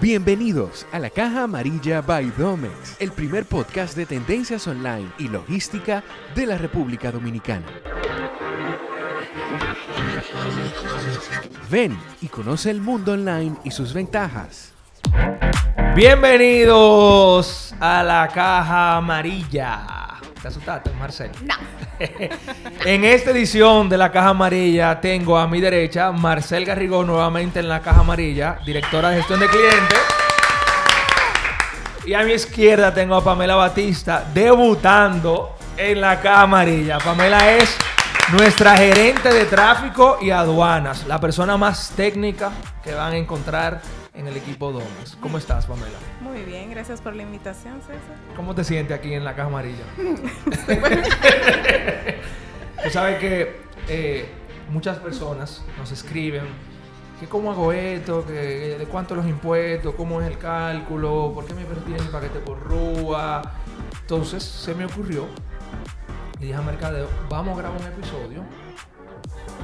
Bienvenidos 0.00 0.86
a 0.92 0.98
la 0.98 1.10
Caja 1.10 1.42
Amarilla 1.42 2.00
by 2.00 2.32
Domex, 2.38 2.96
el 3.00 3.12
primer 3.12 3.44
podcast 3.44 3.94
de 3.94 4.06
tendencias 4.06 4.66
online 4.66 5.12
y 5.18 5.28
logística 5.28 6.02
de 6.34 6.46
la 6.46 6.56
República 6.56 7.12
Dominicana. 7.12 7.66
Ven 11.70 11.98
y 12.22 12.28
conoce 12.28 12.70
el 12.70 12.80
mundo 12.80 13.12
online 13.12 13.56
y 13.62 13.72
sus 13.72 13.92
ventajas. 13.92 14.72
Bienvenidos 15.94 17.74
a 17.78 18.02
la 18.02 18.26
Caja 18.28 18.96
Amarilla. 18.96 19.99
¿Te 20.42 20.48
asustaste, 20.48 20.90
Marcel? 20.98 21.30
No. 21.44 21.54
En 22.86 23.04
esta 23.04 23.30
edición 23.30 23.90
de 23.90 23.98
la 23.98 24.10
Caja 24.10 24.30
Amarilla 24.30 24.98
tengo 25.00 25.36
a 25.36 25.46
mi 25.46 25.60
derecha 25.60 26.12
Marcel 26.12 26.64
Garrigón 26.64 27.06
nuevamente 27.06 27.60
en 27.60 27.68
la 27.68 27.80
Caja 27.80 28.00
Amarilla, 28.00 28.58
directora 28.64 29.10
de 29.10 29.18
gestión 29.18 29.40
de 29.40 29.48
clientes. 29.48 29.98
Y 32.06 32.14
a 32.14 32.22
mi 32.22 32.32
izquierda 32.32 32.94
tengo 32.94 33.16
a 33.16 33.22
Pamela 33.22 33.54
Batista 33.54 34.24
debutando 34.32 35.56
en 35.76 36.00
la 36.00 36.20
Caja 36.20 36.42
Amarilla. 36.42 36.98
Pamela 36.98 37.52
es 37.52 37.76
nuestra 38.32 38.76
gerente 38.78 39.32
de 39.32 39.44
tráfico 39.44 40.18
y 40.22 40.30
aduanas, 40.30 41.06
la 41.06 41.20
persona 41.20 41.58
más 41.58 41.90
técnica 41.94 42.50
que 42.82 42.94
van 42.94 43.12
a 43.12 43.16
encontrar 43.16 43.82
en 44.14 44.26
el 44.26 44.36
equipo 44.36 44.72
Domes. 44.72 45.16
¿Cómo 45.20 45.38
estás, 45.38 45.66
Pamela? 45.66 45.98
Muy 46.20 46.42
bien, 46.42 46.70
gracias 46.70 47.00
por 47.00 47.14
la 47.14 47.22
invitación, 47.22 47.80
César. 47.80 48.16
¿Cómo 48.36 48.54
te 48.54 48.64
sientes 48.64 48.96
aquí 48.96 49.14
en 49.14 49.24
la 49.24 49.34
caja 49.34 49.48
amarilla? 49.48 49.84
Tú 52.84 52.90
sabes 52.90 53.18
que 53.18 53.60
eh, 53.88 54.28
muchas 54.70 54.98
personas 54.98 55.64
nos 55.78 55.92
escriben 55.92 56.44
que 57.18 57.26
cómo 57.26 57.52
hago 57.52 57.72
esto, 57.72 58.24
que 58.26 58.76
de 58.78 58.86
cuánto 58.86 59.14
los 59.14 59.26
impuestos, 59.26 59.94
cómo 59.94 60.22
es 60.22 60.26
el 60.26 60.38
cálculo, 60.38 61.32
por 61.34 61.44
qué 61.44 61.52
me 61.52 61.64
tienen 61.64 62.02
el 62.02 62.10
paquete 62.10 62.38
por 62.38 62.58
rúa. 62.58 63.42
Entonces 64.00 64.42
se 64.42 64.74
me 64.74 64.86
ocurrió 64.86 65.26
y 66.38 66.46
dije 66.46 66.54
a 66.54 66.62
Mercadeo, 66.62 67.08
vamos 67.28 67.58
a 67.58 67.62
grabar 67.62 67.80
un 67.80 67.86
episodio 67.86 68.42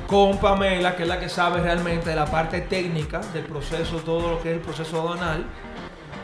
con 0.06 0.38
Pamela, 0.38 0.94
que 0.96 1.02
es 1.02 1.08
la 1.08 1.18
que 1.18 1.28
sabe 1.28 1.60
realmente 1.60 2.10
de 2.10 2.16
la 2.16 2.26
parte 2.26 2.60
técnica 2.62 3.20
del 3.32 3.44
proceso, 3.44 3.96
todo 3.98 4.30
lo 4.32 4.42
que 4.42 4.50
es 4.50 4.56
el 4.56 4.60
proceso 4.62 5.00
aduanal, 5.00 5.44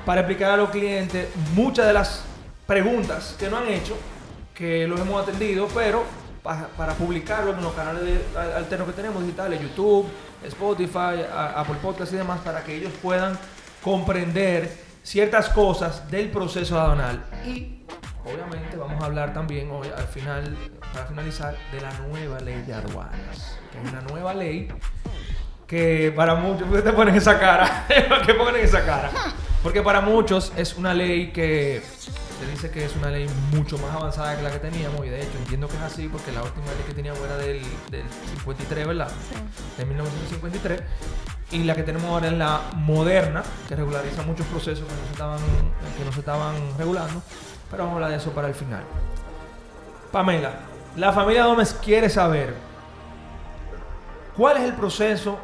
para 0.06 0.20
explicar 0.20 0.50
a 0.52 0.56
los 0.56 0.70
clientes 0.70 1.28
muchas 1.54 1.86
de 1.86 1.92
las 1.92 2.24
preguntas 2.66 3.36
que 3.38 3.48
no 3.50 3.58
han 3.58 3.68
hecho, 3.68 3.96
que 4.54 4.86
los 4.86 5.00
hemos 5.00 5.22
atendido, 5.22 5.68
pero 5.74 6.04
para, 6.42 6.94
publicarlo 6.94 7.52
en 7.52 7.62
los 7.62 7.72
canales 7.72 8.02
de- 8.04 8.38
alternos 8.56 8.88
que 8.88 8.94
tenemos 8.94 9.22
digitales, 9.22 9.60
YouTube, 9.60 10.06
Spotify, 10.44 11.24
Apple 11.56 11.76
Podcast 11.80 12.12
y 12.12 12.16
demás, 12.16 12.40
para 12.40 12.62
que 12.64 12.76
ellos 12.76 12.92
puedan 13.00 13.38
comprender 13.82 14.76
ciertas 15.02 15.48
cosas 15.50 16.08
del 16.10 16.30
proceso 16.30 16.80
aduanal. 16.80 17.24
Y 17.46 17.81
obviamente 18.24 18.76
vamos 18.76 19.02
a 19.02 19.06
hablar 19.06 19.32
también 19.32 19.70
hoy, 19.70 19.88
al 19.96 20.06
final, 20.06 20.56
para 20.92 21.06
finalizar, 21.06 21.56
de 21.72 21.80
la 21.80 21.92
nueva 22.08 22.40
ley 22.40 22.62
de 22.62 22.74
aduanas. 22.74 23.58
Que 23.70 23.82
es 23.82 23.92
una 23.92 24.02
nueva 24.02 24.34
ley 24.34 24.68
que 25.66 26.12
para 26.14 26.34
muchos, 26.34 26.68
¿por 26.68 26.76
qué 26.76 26.82
te 26.82 26.92
ponen 26.92 27.14
esa 27.14 27.38
cara? 27.38 27.86
¿Por 28.08 28.26
qué 28.26 28.34
ponen 28.34 28.62
esa 28.62 28.84
cara? 28.84 29.10
Porque 29.62 29.82
para 29.82 30.00
muchos 30.00 30.52
es 30.56 30.76
una 30.76 30.92
ley 30.92 31.32
que 31.32 31.82
se 31.82 32.50
dice 32.50 32.70
que 32.70 32.84
es 32.84 32.96
una 32.96 33.08
ley 33.08 33.26
mucho 33.52 33.78
más 33.78 33.94
avanzada 33.94 34.36
que 34.36 34.42
la 34.42 34.50
que 34.50 34.58
teníamos 34.58 35.06
y 35.06 35.08
de 35.08 35.22
hecho 35.22 35.38
entiendo 35.38 35.68
que 35.68 35.76
es 35.76 35.82
así 35.82 36.08
porque 36.08 36.32
la 36.32 36.42
última 36.42 36.66
ley 36.66 36.84
que 36.86 36.92
teníamos 36.92 37.20
era 37.20 37.36
del, 37.36 37.62
del 37.90 38.02
53, 38.34 38.86
¿verdad? 38.86 39.10
De 39.78 39.84
1953 39.86 40.82
y 41.52 41.64
la 41.64 41.74
que 41.74 41.82
tenemos 41.82 42.10
ahora 42.10 42.28
es 42.28 42.32
la 42.32 42.62
moderna 42.74 43.42
que 43.68 43.76
regulariza 43.76 44.22
muchos 44.22 44.46
procesos 44.46 44.86
que 44.86 44.94
no 44.94 45.04
se 45.06 45.12
estaban, 45.12 45.38
que 45.98 46.04
no 46.04 46.12
se 46.12 46.20
estaban 46.20 46.54
regulando, 46.78 47.22
pero 47.72 47.84
vamos 47.84 47.94
a 47.94 47.96
hablar 47.96 48.10
de 48.10 48.16
eso 48.18 48.30
para 48.32 48.48
el 48.48 48.54
final. 48.54 48.82
Pamela, 50.12 50.52
la 50.96 51.10
familia 51.10 51.46
Gómez 51.46 51.72
quiere 51.82 52.10
saber 52.10 52.54
cuál 54.36 54.58
es 54.58 54.64
el 54.64 54.74
proceso 54.74 55.38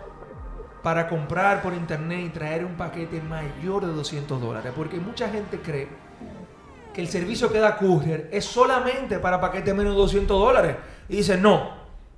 para 0.82 1.08
comprar 1.08 1.62
por 1.62 1.72
internet 1.72 2.26
y 2.26 2.28
traer 2.28 2.66
un 2.66 2.76
paquete 2.76 3.22
mayor 3.22 3.86
de 3.86 3.92
200 3.94 4.40
dólares. 4.40 4.72
Porque 4.76 4.98
mucha 4.98 5.30
gente 5.30 5.58
cree 5.60 5.88
que 6.92 7.00
el 7.00 7.08
servicio 7.08 7.50
que 7.50 7.58
da 7.60 7.78
Courier 7.78 8.28
es 8.30 8.44
solamente 8.44 9.18
para 9.18 9.40
paquetes 9.40 9.74
menos 9.74 9.94
de 9.94 10.00
200 10.00 10.38
dólares. 10.38 10.76
Y 11.08 11.16
dice, 11.16 11.38
no, 11.38 11.70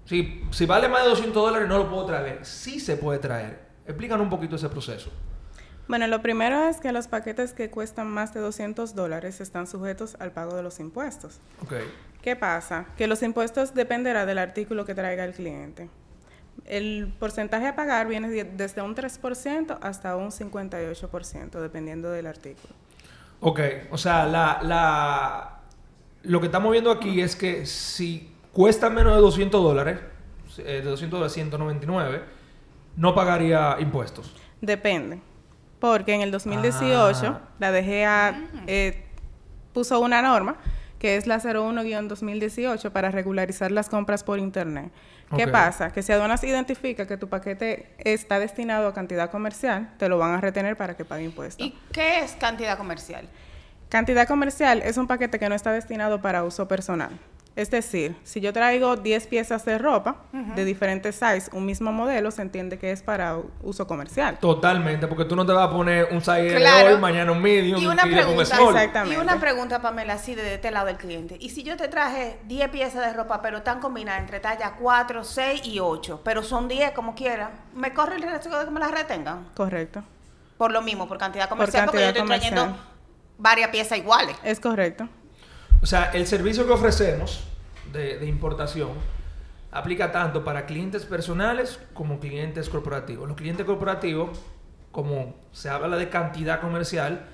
si, 0.06 0.44
si 0.50 0.66
vale 0.66 0.88
más 0.88 1.04
de 1.04 1.10
200 1.10 1.34
dólares 1.34 1.68
no 1.68 1.78
lo 1.78 1.88
puedo 1.88 2.04
traer. 2.06 2.44
Sí 2.44 2.80
se 2.80 2.96
puede 2.96 3.20
traer. 3.20 3.60
Explícanos 3.86 4.24
un 4.24 4.30
poquito 4.30 4.56
ese 4.56 4.68
proceso. 4.68 5.10
Bueno, 5.88 6.06
lo 6.06 6.22
primero 6.22 6.64
es 6.68 6.78
que 6.78 6.92
los 6.92 7.08
paquetes 7.08 7.52
que 7.52 7.68
cuestan 7.70 8.08
más 8.08 8.32
de 8.32 8.40
200 8.40 8.94
dólares 8.94 9.40
están 9.40 9.66
sujetos 9.66 10.16
al 10.20 10.30
pago 10.32 10.54
de 10.54 10.62
los 10.62 10.78
impuestos. 10.80 11.40
Ok. 11.62 11.74
¿Qué 12.22 12.36
pasa? 12.36 12.86
Que 12.96 13.06
los 13.06 13.22
impuestos 13.22 13.74
dependerá 13.74 14.24
del 14.26 14.38
artículo 14.38 14.84
que 14.84 14.94
traiga 14.94 15.24
el 15.24 15.32
cliente. 15.32 15.88
El 16.66 17.12
porcentaje 17.18 17.66
a 17.66 17.74
pagar 17.74 18.06
viene 18.06 18.28
de- 18.28 18.44
desde 18.44 18.82
un 18.82 18.94
3% 18.94 19.78
hasta 19.80 20.14
un 20.16 20.30
58%, 20.30 21.60
dependiendo 21.60 22.10
del 22.10 22.26
artículo. 22.26 22.74
Ok, 23.40 23.60
o 23.90 23.96
sea, 23.98 24.26
la, 24.26 24.60
la, 24.62 25.60
lo 26.24 26.40
que 26.40 26.46
estamos 26.46 26.70
viendo 26.72 26.90
aquí 26.90 27.20
es 27.22 27.34
que 27.34 27.64
si 27.66 28.30
cuesta 28.52 28.90
menos 28.90 29.14
de 29.14 29.20
200 29.22 29.62
dólares, 29.62 29.98
eh, 30.58 30.82
de 30.84 30.90
200 30.90 31.18
dólares, 31.18 31.32
199, 31.32 32.22
no 32.96 33.14
pagaría 33.14 33.76
impuestos. 33.80 34.34
Depende. 34.60 35.20
Porque 35.80 36.14
en 36.14 36.20
el 36.20 36.30
2018 36.30 37.26
Ah. 37.26 37.40
la 37.58 37.72
DGA 37.72 38.34
eh, 38.66 39.04
puso 39.72 39.98
una 40.00 40.22
norma 40.22 40.56
que 40.98 41.16
es 41.16 41.26
la 41.26 41.38
01-2018 41.40 42.90
para 42.92 43.10
regularizar 43.10 43.70
las 43.72 43.88
compras 43.88 44.22
por 44.22 44.38
Internet. 44.38 44.92
¿Qué 45.34 45.46
pasa? 45.46 45.92
Que 45.92 46.02
si 46.02 46.12
aduanas 46.12 46.42
identifica 46.44 47.06
que 47.06 47.16
tu 47.16 47.28
paquete 47.28 47.94
está 47.98 48.38
destinado 48.40 48.88
a 48.88 48.92
cantidad 48.92 49.30
comercial, 49.30 49.94
te 49.96 50.08
lo 50.08 50.18
van 50.18 50.34
a 50.34 50.40
retener 50.40 50.76
para 50.76 50.96
que 50.96 51.04
pague 51.04 51.24
impuestos. 51.24 51.64
¿Y 51.64 51.70
qué 51.92 52.18
es 52.18 52.32
cantidad 52.32 52.76
comercial? 52.76 53.28
Cantidad 53.88 54.26
comercial 54.26 54.82
es 54.84 54.96
un 54.96 55.06
paquete 55.06 55.38
que 55.38 55.48
no 55.48 55.54
está 55.54 55.72
destinado 55.72 56.20
para 56.20 56.42
uso 56.44 56.66
personal. 56.68 57.10
Es 57.56 57.68
decir, 57.70 58.16
si 58.22 58.40
yo 58.40 58.52
traigo 58.52 58.96
10 58.96 59.26
piezas 59.26 59.64
de 59.64 59.76
ropa 59.76 60.16
de 60.32 60.64
diferentes 60.64 61.16
size, 61.16 61.50
un 61.52 61.66
mismo 61.66 61.92
modelo, 61.92 62.30
se 62.30 62.42
entiende 62.42 62.78
que 62.78 62.92
es 62.92 63.02
para 63.02 63.38
uso 63.62 63.86
comercial. 63.88 64.38
Totalmente, 64.38 65.08
porque 65.08 65.24
tú 65.24 65.34
no 65.36 65.44
te 65.44 65.52
vas 65.52 65.68
a 65.68 65.70
poner 65.70 66.08
un 66.12 66.20
size 66.20 66.56
Claro. 66.56 66.88
de 66.88 66.94
hoy, 66.94 67.00
mañana 67.00 67.32
un 67.32 67.42
medium 67.42 67.80
Y 67.82 67.86
una 67.86 68.04
un 68.04 68.10
pregunta, 68.12 68.44
small. 68.44 68.76
Exactamente. 68.76 69.16
y 69.16 69.20
una 69.20 69.40
pregunta, 69.40 69.82
Pamela, 69.82 70.14
así 70.14 70.34
de 70.36 70.54
este 70.54 70.70
lado 70.70 70.86
del 70.86 70.96
cliente. 70.96 71.36
Y 71.40 71.50
si 71.50 71.62
yo 71.64 71.76
te 71.76 71.88
traje 71.88 72.38
10 72.46 72.68
piezas 72.70 73.04
de 73.04 73.12
ropa, 73.12 73.42
pero 73.42 73.58
están 73.58 73.80
combinadas 73.80 74.20
entre 74.20 74.38
talla 74.40 74.76
4, 74.80 75.24
6 75.24 75.62
y 75.66 75.80
8, 75.80 76.20
pero 76.24 76.42
son 76.44 76.68
10 76.68 76.92
como 76.92 77.14
quiera, 77.16 77.50
¿me 77.74 77.92
corre 77.92 78.14
el 78.16 78.22
riesgo 78.22 78.58
de 78.58 78.64
que 78.64 78.70
me 78.70 78.80
las 78.80 78.92
retengan? 78.92 79.48
Correcto. 79.54 80.02
Por 80.56 80.70
lo 80.72 80.82
mismo, 80.82 81.08
por 81.08 81.18
cantidad 81.18 81.48
comercial, 81.48 81.86
porque 81.86 81.98
yo 81.98 82.04
cantidad 82.06 82.22
estoy 82.24 82.38
trayendo 82.38 82.60
comercial. 82.62 82.86
varias 83.38 83.68
piezas 83.70 83.98
iguales. 83.98 84.36
Es 84.44 84.60
correcto. 84.60 85.08
O 85.82 85.86
sea, 85.86 86.10
el 86.12 86.26
servicio 86.26 86.66
que 86.66 86.72
ofrecemos 86.72 87.44
de, 87.92 88.18
de 88.18 88.26
importación 88.26 88.90
aplica 89.72 90.10
tanto 90.12 90.44
para 90.44 90.66
clientes 90.66 91.04
personales 91.04 91.78
como 91.94 92.18
clientes 92.18 92.68
corporativos. 92.68 93.28
Los 93.28 93.36
clientes 93.36 93.64
corporativos, 93.64 94.40
como 94.92 95.36
se 95.52 95.68
habla 95.68 95.96
de 95.96 96.08
cantidad 96.08 96.60
comercial, 96.60 97.26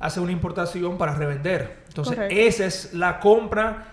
hace 0.00 0.20
una 0.20 0.32
importación 0.32 0.98
para 0.98 1.14
revender. 1.14 1.84
Entonces, 1.88 2.16
Correcto. 2.16 2.36
esa 2.36 2.66
es 2.66 2.94
la 2.94 3.20
compra 3.20 3.86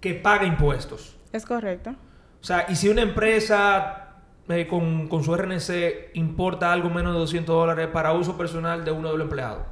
que 0.00 0.14
paga 0.14 0.44
impuestos. 0.44 1.16
Es 1.32 1.46
correcto. 1.46 1.90
O 1.90 2.44
sea, 2.44 2.66
y 2.68 2.76
si 2.76 2.88
una 2.88 3.02
empresa 3.02 4.04
eh, 4.48 4.66
con, 4.66 5.08
con 5.08 5.24
su 5.24 5.34
RNC 5.34 6.14
importa 6.14 6.70
algo 6.70 6.90
menos 6.90 7.14
de 7.14 7.20
200 7.20 7.54
dólares 7.54 7.88
para 7.88 8.12
uso 8.12 8.36
personal 8.36 8.84
de 8.84 8.92
uno 8.92 9.10
de 9.10 9.18
los 9.18 9.24
empleados. 9.24 9.62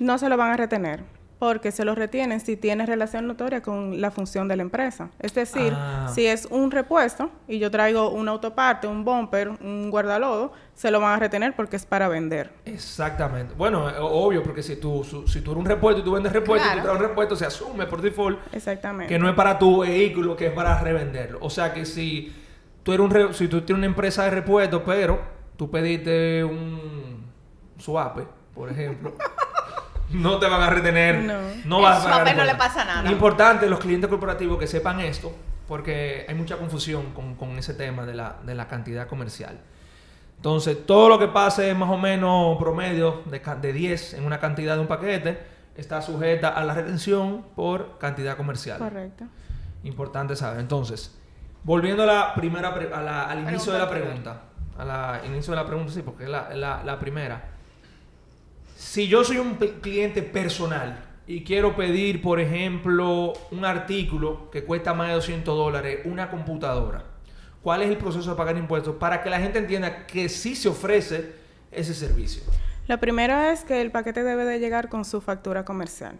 No 0.00 0.18
se 0.18 0.28
lo 0.28 0.36
van 0.36 0.52
a 0.52 0.56
retener 0.56 1.04
porque 1.40 1.72
se 1.72 1.84
lo 1.86 1.94
retienen 1.94 2.38
si 2.38 2.54
tiene 2.56 2.84
relación 2.84 3.26
notoria 3.26 3.62
con 3.62 3.98
la 4.00 4.10
función 4.10 4.46
de 4.46 4.56
la 4.56 4.62
empresa. 4.62 5.08
Es 5.18 5.32
decir, 5.34 5.72
Ah. 5.74 6.06
si 6.14 6.26
es 6.26 6.46
un 6.50 6.70
repuesto 6.70 7.30
y 7.48 7.58
yo 7.58 7.70
traigo 7.70 8.10
un 8.10 8.28
autoparte, 8.28 8.86
un 8.86 9.04
bumper, 9.06 9.48
un 9.48 9.90
guardalodo, 9.90 10.52
se 10.74 10.90
lo 10.90 11.00
van 11.00 11.14
a 11.14 11.16
retener 11.18 11.56
porque 11.56 11.76
es 11.76 11.86
para 11.86 12.08
vender. 12.08 12.52
Exactamente. 12.66 13.54
Bueno, 13.56 13.88
eh, 13.88 13.94
obvio, 13.98 14.42
porque 14.42 14.62
si 14.62 14.76
tú, 14.76 15.02
su- 15.02 15.26
si 15.26 15.40
tú 15.40 15.52
eres 15.52 15.60
un 15.60 15.66
repuesto 15.66 16.02
y 16.02 16.04
tú 16.04 16.12
vendes 16.12 16.30
repuesto 16.32 16.68
y 16.68 16.76
tú 16.76 16.82
traes 16.82 16.98
un 17.00 17.02
repuesto, 17.08 17.34
se 17.36 17.46
asume 17.46 17.86
por 17.86 18.02
default 18.02 18.38
Exactamente. 18.54 19.12
que 19.12 19.18
no 19.18 19.26
es 19.26 19.34
para 19.34 19.58
tu 19.58 19.80
vehículo, 19.80 20.36
que 20.36 20.48
es 20.48 20.52
para 20.52 20.78
revenderlo. 20.78 21.38
O 21.40 21.48
sea 21.48 21.72
que 21.72 21.86
si 21.86 22.34
tú 22.82 22.92
eres 22.92 23.02
un 23.04 23.10
re- 23.10 23.32
si 23.32 23.48
tú 23.48 23.62
tienes 23.62 23.78
una 23.78 23.86
empresa 23.86 24.24
de 24.24 24.30
repuestos, 24.30 24.82
pero 24.84 25.18
tú 25.56 25.70
pediste 25.70 26.44
un 26.44 27.24
suape, 27.78 28.26
por 28.54 28.68
ejemplo, 28.70 29.14
no 30.12 30.38
te 30.38 30.46
van 30.46 30.62
a 30.62 30.70
retener. 30.70 31.16
No. 31.64 31.76
El 31.78 31.82
vas 31.82 32.04
a 32.06 32.10
pagar 32.10 32.36
no 32.36 32.44
le 32.44 32.54
pasa 32.54 32.84
nada. 32.84 33.10
Importante 33.10 33.68
los 33.68 33.78
clientes 33.80 34.08
corporativos 34.08 34.58
que 34.58 34.66
sepan 34.66 35.00
esto, 35.00 35.32
porque 35.68 36.24
hay 36.28 36.34
mucha 36.34 36.56
confusión 36.56 37.12
con, 37.12 37.34
con 37.36 37.50
ese 37.58 37.74
tema 37.74 38.04
de 38.06 38.14
la, 38.14 38.36
de 38.44 38.54
la 38.54 38.66
cantidad 38.68 39.06
comercial. 39.06 39.58
Entonces, 40.36 40.86
todo 40.86 41.08
lo 41.08 41.18
que 41.18 41.28
pase 41.28 41.74
más 41.74 41.90
o 41.90 41.98
menos 41.98 42.56
promedio 42.58 43.22
de, 43.26 43.40
de 43.60 43.72
10 43.72 44.14
en 44.14 44.24
una 44.24 44.40
cantidad 44.40 44.74
de 44.74 44.80
un 44.80 44.86
paquete 44.86 45.38
está 45.76 46.00
sujeta 46.02 46.48
a 46.48 46.64
la 46.64 46.74
retención 46.74 47.44
por 47.54 47.98
cantidad 47.98 48.36
comercial. 48.36 48.78
Correcto. 48.78 49.24
Importante 49.84 50.34
saber. 50.36 50.60
Entonces, 50.60 51.16
volviendo 51.62 52.04
a 52.04 52.06
la 52.06 52.34
primera 52.34 52.72
pre- 52.74 52.92
a 52.92 53.00
la- 53.02 53.24
al 53.24 53.40
inicio 53.40 53.72
de 53.72 53.78
la 53.78 53.88
Pregunta 53.90 54.10
pregunta. 54.32 54.42
A 54.78 54.84
la 54.84 55.20
inicio 55.26 55.50
de 55.52 55.56
la 55.60 55.66
pregunta, 55.66 55.92
sí, 55.92 56.00
porque 56.02 56.24
es 56.24 56.30
la, 56.30 56.48
la- 56.54 56.82
la 56.84 56.98
primera. 56.98 57.42
Si 58.80 59.08
yo 59.08 59.22
soy 59.24 59.36
un 59.36 59.56
cliente 59.56 60.22
personal 60.22 61.04
y 61.26 61.44
quiero 61.44 61.76
pedir, 61.76 62.22
por 62.22 62.40
ejemplo, 62.40 63.34
un 63.50 63.66
artículo 63.66 64.50
que 64.50 64.64
cuesta 64.64 64.94
más 64.94 65.08
de 65.08 65.14
200 65.14 65.54
dólares, 65.54 66.00
una 66.06 66.30
computadora, 66.30 67.04
¿cuál 67.62 67.82
es 67.82 67.90
el 67.90 67.98
proceso 67.98 68.30
de 68.30 68.36
pagar 68.36 68.56
impuestos? 68.56 68.96
Para 68.96 69.22
que 69.22 69.28
la 69.28 69.38
gente 69.38 69.58
entienda 69.58 70.06
que 70.06 70.30
sí 70.30 70.56
se 70.56 70.70
ofrece 70.70 71.34
ese 71.70 71.92
servicio. 71.92 72.42
Lo 72.88 72.98
primero 72.98 73.38
es 73.38 73.64
que 73.64 73.82
el 73.82 73.90
paquete 73.90 74.24
debe 74.24 74.46
de 74.46 74.58
llegar 74.58 74.88
con 74.88 75.04
su 75.04 75.20
factura 75.20 75.66
comercial, 75.66 76.18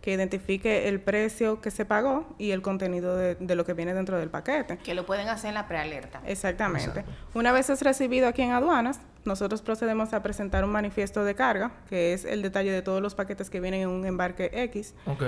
que 0.00 0.12
identifique 0.12 0.88
el 0.88 1.00
precio 1.00 1.60
que 1.60 1.70
se 1.70 1.84
pagó 1.84 2.26
y 2.38 2.52
el 2.52 2.62
contenido 2.62 3.16
de, 3.16 3.34
de 3.34 3.54
lo 3.54 3.64
que 3.64 3.74
viene 3.74 3.94
dentro 3.94 4.18
del 4.18 4.30
paquete. 4.30 4.78
Que 4.78 4.94
lo 4.94 5.04
pueden 5.06 5.28
hacer 5.28 5.48
en 5.48 5.54
la 5.54 5.66
prealerta. 5.66 6.22
Exactamente. 6.26 7.00
Exacto. 7.00 7.12
Una 7.34 7.52
vez 7.52 7.68
es 7.70 7.82
recibido 7.82 8.28
aquí 8.28 8.42
en 8.42 8.52
aduanas, 8.52 9.00
nosotros 9.24 9.60
procedemos 9.60 10.14
a 10.14 10.22
presentar 10.22 10.64
un 10.64 10.70
manifiesto 10.70 11.24
de 11.24 11.34
carga, 11.34 11.72
que 11.88 12.14
es 12.14 12.24
el 12.24 12.40
detalle 12.40 12.70
de 12.70 12.80
todos 12.80 13.02
los 13.02 13.14
paquetes 13.14 13.50
que 13.50 13.60
vienen 13.60 13.82
en 13.82 13.88
un 13.88 14.06
embarque 14.06 14.50
X. 14.52 14.94
Ok. 15.06 15.22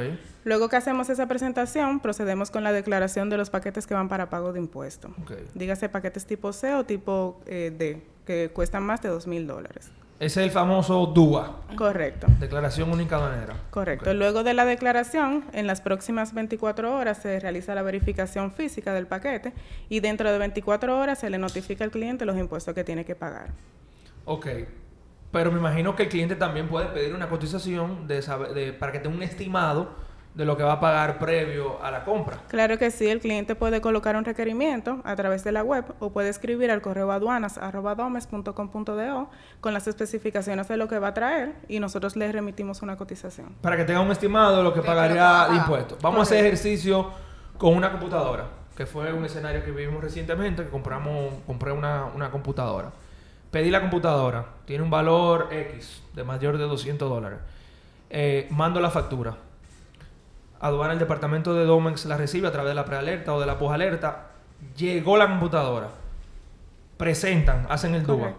Luego 0.44 0.68
que 0.68 0.76
hacemos 0.76 1.10
esa 1.10 1.26
presentación, 1.26 2.00
procedemos 2.00 2.50
con 2.50 2.64
la 2.64 2.72
declaración 2.72 3.28
de 3.28 3.36
los 3.36 3.50
paquetes 3.50 3.86
que 3.86 3.94
van 3.94 4.08
para 4.08 4.30
pago 4.30 4.52
de 4.52 4.60
impuesto. 4.60 5.08
Ok. 5.22 5.32
Dígase 5.54 5.88
paquetes 5.88 6.24
tipo 6.24 6.52
C 6.52 6.74
o 6.74 6.84
tipo 6.84 7.40
eh, 7.46 7.72
D, 7.76 8.02
que 8.24 8.50
cuestan 8.54 8.84
más 8.84 9.02
de 9.02 9.10
dos 9.10 9.26
mil 9.26 9.46
dólares. 9.46 9.90
Ese 10.20 10.40
es 10.40 10.46
el 10.48 10.50
famoso 10.50 11.06
DUA, 11.06 11.60
Correcto. 11.76 12.26
Declaración 12.38 12.90
Única 12.92 13.16
Aduanera. 13.16 13.54
Correcto. 13.70 14.12
Luego 14.12 14.42
de 14.44 14.52
la 14.52 14.66
declaración, 14.66 15.44
en 15.54 15.66
las 15.66 15.80
próximas 15.80 16.34
24 16.34 16.94
horas 16.94 17.16
se 17.22 17.40
realiza 17.40 17.74
la 17.74 17.80
verificación 17.80 18.52
física 18.52 18.92
del 18.92 19.06
paquete 19.06 19.54
y 19.88 20.00
dentro 20.00 20.30
de 20.30 20.36
24 20.36 20.98
horas 20.98 21.20
se 21.20 21.30
le 21.30 21.38
notifica 21.38 21.84
al 21.84 21.90
cliente 21.90 22.26
los 22.26 22.36
impuestos 22.36 22.74
que 22.74 22.84
tiene 22.84 23.06
que 23.06 23.14
pagar. 23.14 23.48
Ok. 24.26 24.46
Pero 25.32 25.50
me 25.52 25.58
imagino 25.58 25.96
que 25.96 26.02
el 26.02 26.08
cliente 26.10 26.36
también 26.36 26.68
puede 26.68 26.88
pedir 26.88 27.14
una 27.14 27.30
cotización 27.30 28.06
de 28.06 28.20
saber- 28.20 28.52
de- 28.52 28.72
para 28.74 28.92
que 28.92 28.98
tenga 28.98 29.16
un 29.16 29.22
estimado 29.22 29.88
de 30.34 30.44
lo 30.44 30.56
que 30.56 30.62
va 30.62 30.74
a 30.74 30.80
pagar 30.80 31.18
previo 31.18 31.82
a 31.82 31.90
la 31.90 32.04
compra. 32.04 32.36
Claro 32.48 32.76
que 32.78 32.90
sí, 32.90 33.08
el 33.08 33.20
cliente 33.20 33.54
puede 33.56 33.80
colocar 33.80 34.16
un 34.16 34.24
requerimiento 34.24 35.00
a 35.04 35.16
través 35.16 35.42
de 35.44 35.52
la 35.52 35.64
web 35.64 35.84
o 35.98 36.10
puede 36.10 36.28
escribir 36.28 36.70
al 36.70 36.80
correo 36.80 37.10
aduanas.domes.com.do 37.10 39.30
con 39.60 39.74
las 39.74 39.88
especificaciones 39.88 40.68
de 40.68 40.76
lo 40.76 40.86
que 40.88 41.00
va 41.00 41.08
a 41.08 41.14
traer 41.14 41.54
y 41.68 41.80
nosotros 41.80 42.14
le 42.16 42.30
remitimos 42.30 42.82
una 42.82 42.96
cotización. 42.96 43.56
Para 43.60 43.76
que 43.76 43.82
tenga 43.84 44.00
un 44.00 44.12
estimado 44.12 44.58
de 44.58 44.62
lo 44.62 44.72
que 44.72 44.82
pagaría 44.82 45.48
de 45.50 45.56
impuestos. 45.56 45.98
Vamos 46.00 46.20
a 46.20 46.22
hacer 46.22 46.46
ejercicio 46.46 47.10
con 47.58 47.74
una 47.74 47.90
computadora, 47.90 48.44
que 48.76 48.86
fue 48.86 49.12
un 49.12 49.24
escenario 49.24 49.64
que 49.64 49.72
vivimos 49.72 50.00
recientemente, 50.02 50.62
que 50.64 50.70
compramos, 50.70 51.34
compré 51.46 51.72
una, 51.72 52.04
una 52.14 52.30
computadora. 52.30 52.92
Pedí 53.50 53.70
la 53.70 53.80
computadora, 53.80 54.46
tiene 54.64 54.84
un 54.84 54.90
valor 54.90 55.48
X, 55.50 56.04
de 56.14 56.22
mayor 56.22 56.56
de 56.56 56.62
200 56.64 57.10
dólares. 57.10 57.40
Eh, 58.08 58.46
mando 58.50 58.78
la 58.80 58.90
factura. 58.90 59.34
Aduana, 60.60 60.92
el 60.92 60.98
departamento 60.98 61.54
de 61.54 61.64
Domex 61.64 62.04
la 62.06 62.16
recibe 62.16 62.46
a 62.48 62.52
través 62.52 62.70
de 62.70 62.74
la 62.74 62.84
prealerta 62.84 63.32
o 63.34 63.40
de 63.40 63.46
la 63.46 63.58
posalerta. 63.58 64.30
Llegó 64.76 65.16
la 65.16 65.26
computadora. 65.28 65.88
Presentan, 66.96 67.66
hacen 67.70 67.94
el 67.94 68.04
DUA. 68.06 68.34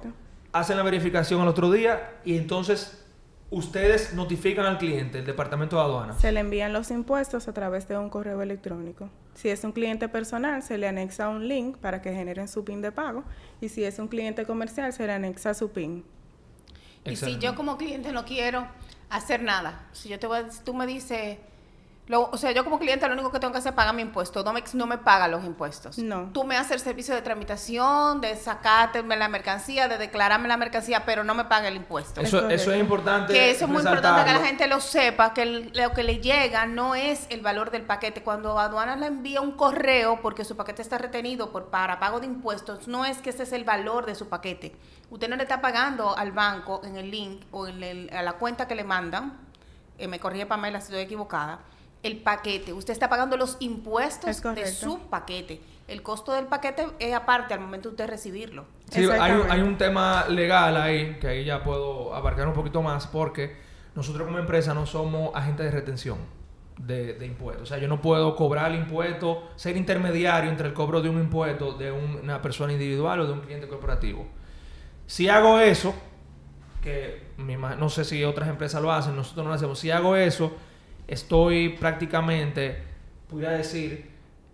Hacen 0.54 0.78
la 0.78 0.84
verificación 0.84 1.42
al 1.42 1.48
otro 1.48 1.72
día 1.72 2.18
y 2.24 2.38
entonces 2.38 3.04
ustedes 3.50 4.14
notifican 4.14 4.66
al 4.66 4.78
cliente, 4.78 5.20
el 5.20 5.26
departamento 5.26 5.78
de 5.78 5.82
aduana. 5.82 6.14
Se 6.20 6.32
le 6.32 6.42
envían 6.42 6.74
los 6.74 6.92
impuestos 6.92 7.48
a 7.48 7.54
través 7.54 7.88
de 7.88 7.98
un 7.98 8.10
correo 8.10 8.42
electrónico. 8.42 9.10
Si 9.34 9.50
es 9.50 9.64
un 9.64 9.72
cliente 9.72 10.08
personal, 10.10 10.62
se 10.62 10.78
le 10.78 10.88
anexa 10.88 11.30
un 11.30 11.48
link 11.48 11.78
para 11.78 12.02
que 12.02 12.14
generen 12.14 12.48
su 12.48 12.64
PIN 12.64 12.82
de 12.82 12.92
pago. 12.92 13.24
Y 13.62 13.70
si 13.70 13.84
es 13.84 13.98
un 13.98 14.08
cliente 14.10 14.46
comercial, 14.46 14.94
se 14.94 15.08
le 15.08 15.14
anexa 15.14 15.54
su 15.54 15.72
PIN. 15.72 16.04
Y 17.06 17.16
si 17.16 17.40
yo 17.40 17.56
como 17.56 17.78
cliente 17.78 18.12
no 18.12 18.26
quiero 18.26 18.68
hacer 19.10 19.42
nada, 19.42 19.88
si 19.92 20.10
yo 20.10 20.20
te 20.20 20.28
voy, 20.28 20.40
a- 20.40 20.52
si 20.52 20.64
tú 20.64 20.74
me 20.74 20.86
dices, 20.86 21.40
lo- 22.08 22.30
o 22.32 22.38
sea, 22.38 22.52
yo 22.52 22.64
como 22.66 22.78
cliente 22.80 23.08
lo 23.08 23.14
único 23.14 23.32
que 23.32 23.40
tengo 23.40 23.54
que 23.54 23.60
hacer 23.60 23.70
es 23.72 23.76
pagar 23.76 23.96
mi 23.96 24.02
impuesto. 24.02 24.44
Domex 24.44 24.76
no 24.76 24.86
me 24.86 24.98
paga 24.98 25.28
los 25.30 25.46
impuestos. 25.46 25.98
No. 25.98 26.30
Tú 26.34 26.44
me 26.44 26.58
haces 26.58 26.72
el 26.74 26.80
servicio 26.82 27.16
de 27.16 27.22
tramitación, 27.22 28.20
de 28.20 28.36
sacarte 28.36 29.02
la 29.04 29.28
mercancía, 29.30 29.88
de 29.88 29.98
declararme 29.98 30.48
la 30.48 30.58
mercancía, 30.58 31.06
pero 31.06 31.24
no 31.24 31.34
me 31.36 31.46
paga 31.46 31.68
el 31.70 31.76
impuesto. 31.78 32.20
Eso, 32.20 32.50
eso 32.50 32.74
es 32.74 32.80
importante. 32.80 33.32
Que 33.34 33.52
eso 33.52 33.66
es 33.66 33.72
muy 33.72 33.82
importante 33.82 34.26
que 34.26 34.34
la 34.34 34.46
gente 34.46 34.68
lo 34.68 34.82
sepa, 34.82 35.34
que 35.34 35.44
el- 35.44 35.72
lo 35.74 35.92
que 35.92 36.04
le 36.04 36.18
llega 36.20 36.66
no 36.66 36.96
es 36.96 37.28
el 37.30 37.42
valor 37.42 37.72
del 37.72 37.84
paquete. 37.84 38.24
Cuando 38.24 38.60
aduana 38.60 38.96
le 38.98 39.06
envía 39.08 39.40
un 39.40 39.52
correo 39.52 40.20
porque 40.22 40.44
su 40.44 40.58
paquete 40.58 40.82
está 40.82 40.98
retenido 40.98 41.52
por, 41.52 41.70
para 41.70 42.00
pago 42.00 42.20
de 42.20 42.26
impuestos, 42.26 42.88
no 42.88 43.06
es 43.06 43.20
que 43.20 43.30
ese 43.30 43.44
es 43.44 43.54
el 43.54 43.64
valor 43.64 44.06
de 44.06 44.16
su 44.16 44.28
paquete. 44.28 44.76
Usted 45.12 45.30
no 45.30 45.36
le 45.38 45.44
está 45.44 45.62
pagando 45.62 46.18
al 46.18 46.32
banco 46.34 46.82
en 46.84 46.98
el 46.98 47.10
link 47.12 47.44
o 47.52 47.68
en 47.68 47.84
el- 47.84 48.10
a 48.14 48.22
la 48.22 48.34
cuenta 48.34 48.68
que 48.68 48.76
le 48.76 48.84
mandan, 48.84 49.38
eh, 49.98 50.08
me 50.08 50.20
corrige 50.20 50.46
Pamela 50.46 50.80
si 50.82 50.86
estoy 50.88 51.02
equivocada, 51.02 51.60
el 52.04 52.18
paquete. 52.18 52.74
Usted 52.74 52.94
está 52.94 53.10
pagando 53.10 53.38
los 53.38 53.58
impuestos 53.60 54.30
Es 54.30 54.42
de 54.44 54.66
su 54.68 55.00
paquete. 55.10 55.62
El 55.88 56.02
costo 56.04 56.32
del 56.34 56.46
paquete 56.46 56.88
es 57.00 57.14
aparte 57.14 57.54
al 57.54 57.60
momento 57.60 57.90
de 57.90 57.94
usted 57.94 58.08
recibirlo. 58.10 58.66
Sí, 58.90 59.00
hay, 59.00 59.06
un- 59.06 59.12
Exactamente. 59.14 59.52
hay 59.54 59.62
un 59.62 59.78
tema 59.78 60.26
legal 60.30 60.78
ahí, 60.78 61.18
que 61.20 61.28
ahí 61.28 61.46
ya 61.46 61.64
puedo 61.64 62.16
abarcar 62.16 62.48
un 62.48 62.54
poquito 62.54 62.82
más, 62.82 63.08
porque 63.08 63.58
nosotros 63.96 64.26
como 64.26 64.40
empresa 64.40 64.74
no 64.74 64.86
somos 64.86 65.36
agentes 65.36 65.66
de 65.66 65.72
retención 65.72 66.18
de, 66.78 67.14
de 67.16 67.26
impuestos. 67.26 67.64
O 67.64 67.66
sea, 67.66 67.78
yo 67.78 67.88
no 67.90 68.02
puedo 68.02 68.36
cobrar 68.38 68.72
el 68.72 68.78
impuesto, 68.80 69.50
ser 69.58 69.76
intermediario 69.76 70.50
entre 70.50 70.68
el 70.68 70.74
cobro 70.74 71.02
de 71.02 71.10
un 71.10 71.20
impuesto 71.20 71.74
de 71.74 71.92
un- 71.92 72.20
una 72.24 72.42
persona 72.42 72.72
individual 72.74 73.20
o 73.20 73.28
de 73.28 73.34
un 73.34 73.42
cliente 73.42 73.68
corporativo. 73.68 74.26
Si 75.08 75.28
hago 75.28 75.60
eso, 75.60 75.94
que 76.82 77.28
no 77.38 77.90
sé 77.90 78.06
si 78.06 78.24
otras 78.24 78.48
empresas 78.50 78.82
lo 78.82 78.92
hacen, 78.92 79.16
nosotros 79.16 79.44
no 79.44 79.50
lo 79.50 79.56
hacemos, 79.56 79.78
si 79.78 79.92
hago 79.92 80.16
eso, 80.16 80.54
estoy 81.08 81.70
prácticamente, 81.70 82.84
pudiera 83.30 83.52
decir, 83.52 84.12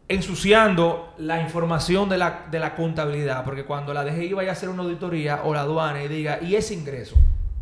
ensuciando 0.08 1.14
la 1.18 1.42
información 1.42 2.08
de 2.08 2.18
la, 2.18 2.46
de 2.50 2.60
la 2.60 2.76
contabilidad, 2.76 3.44
porque 3.44 3.66
cuando 3.66 3.94
la 3.94 4.06
DGI 4.06 4.34
vaya 4.34 4.50
a 4.50 4.54
hacer 4.54 4.70
una 4.70 4.84
auditoría 4.84 5.42
o 5.44 5.54
la 5.54 5.62
aduana 5.62 6.04
y 6.04 6.08
diga, 6.08 6.40
¿y 6.42 6.56
ese 6.56 6.74
ingreso 6.74 7.18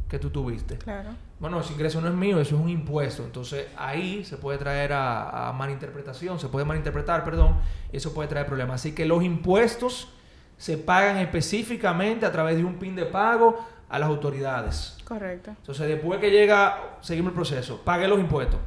que 0.08 0.20
tú 0.20 0.30
tuviste? 0.30 0.78
Claro. 0.78 1.10
Bueno, 1.40 1.60
ese 1.60 1.74
ingreso 1.74 2.00
no 2.02 2.08
es 2.08 2.14
mío, 2.14 2.40
eso 2.40 2.56
es 2.56 2.62
un 2.62 2.70
impuesto. 2.70 3.24
Entonces 3.24 3.68
ahí 3.78 4.24
se 4.24 4.38
puede 4.38 4.58
traer 4.58 4.94
a, 4.94 5.50
a 5.50 5.54
malinterpretación, 5.54 6.40
se 6.40 6.48
puede 6.48 6.66
malinterpretar, 6.66 7.24
perdón, 7.24 7.56
y 7.92 7.98
eso 7.98 8.14
puede 8.14 8.30
traer 8.30 8.46
problemas. 8.46 8.82
Así 8.82 8.94
que 8.94 9.06
los 9.06 9.24
impuestos 9.24 10.10
se 10.58 10.78
pagan 10.78 11.18
específicamente 11.18 12.26
a 12.26 12.32
través 12.32 12.56
de 12.58 12.64
un 12.64 12.76
PIN 12.76 12.96
de 12.96 13.06
pago 13.06 13.66
a 13.90 14.00
las 14.00 14.10
autoridades. 14.10 14.98
Correcto. 15.06 15.52
Entonces 15.52 15.88
después 15.88 16.20
que 16.20 16.32
llega, 16.32 16.98
seguimos 17.02 17.32
el 17.32 17.36
proceso, 17.36 17.82
pague 17.84 18.08
los 18.08 18.20
impuestos. 18.20 18.60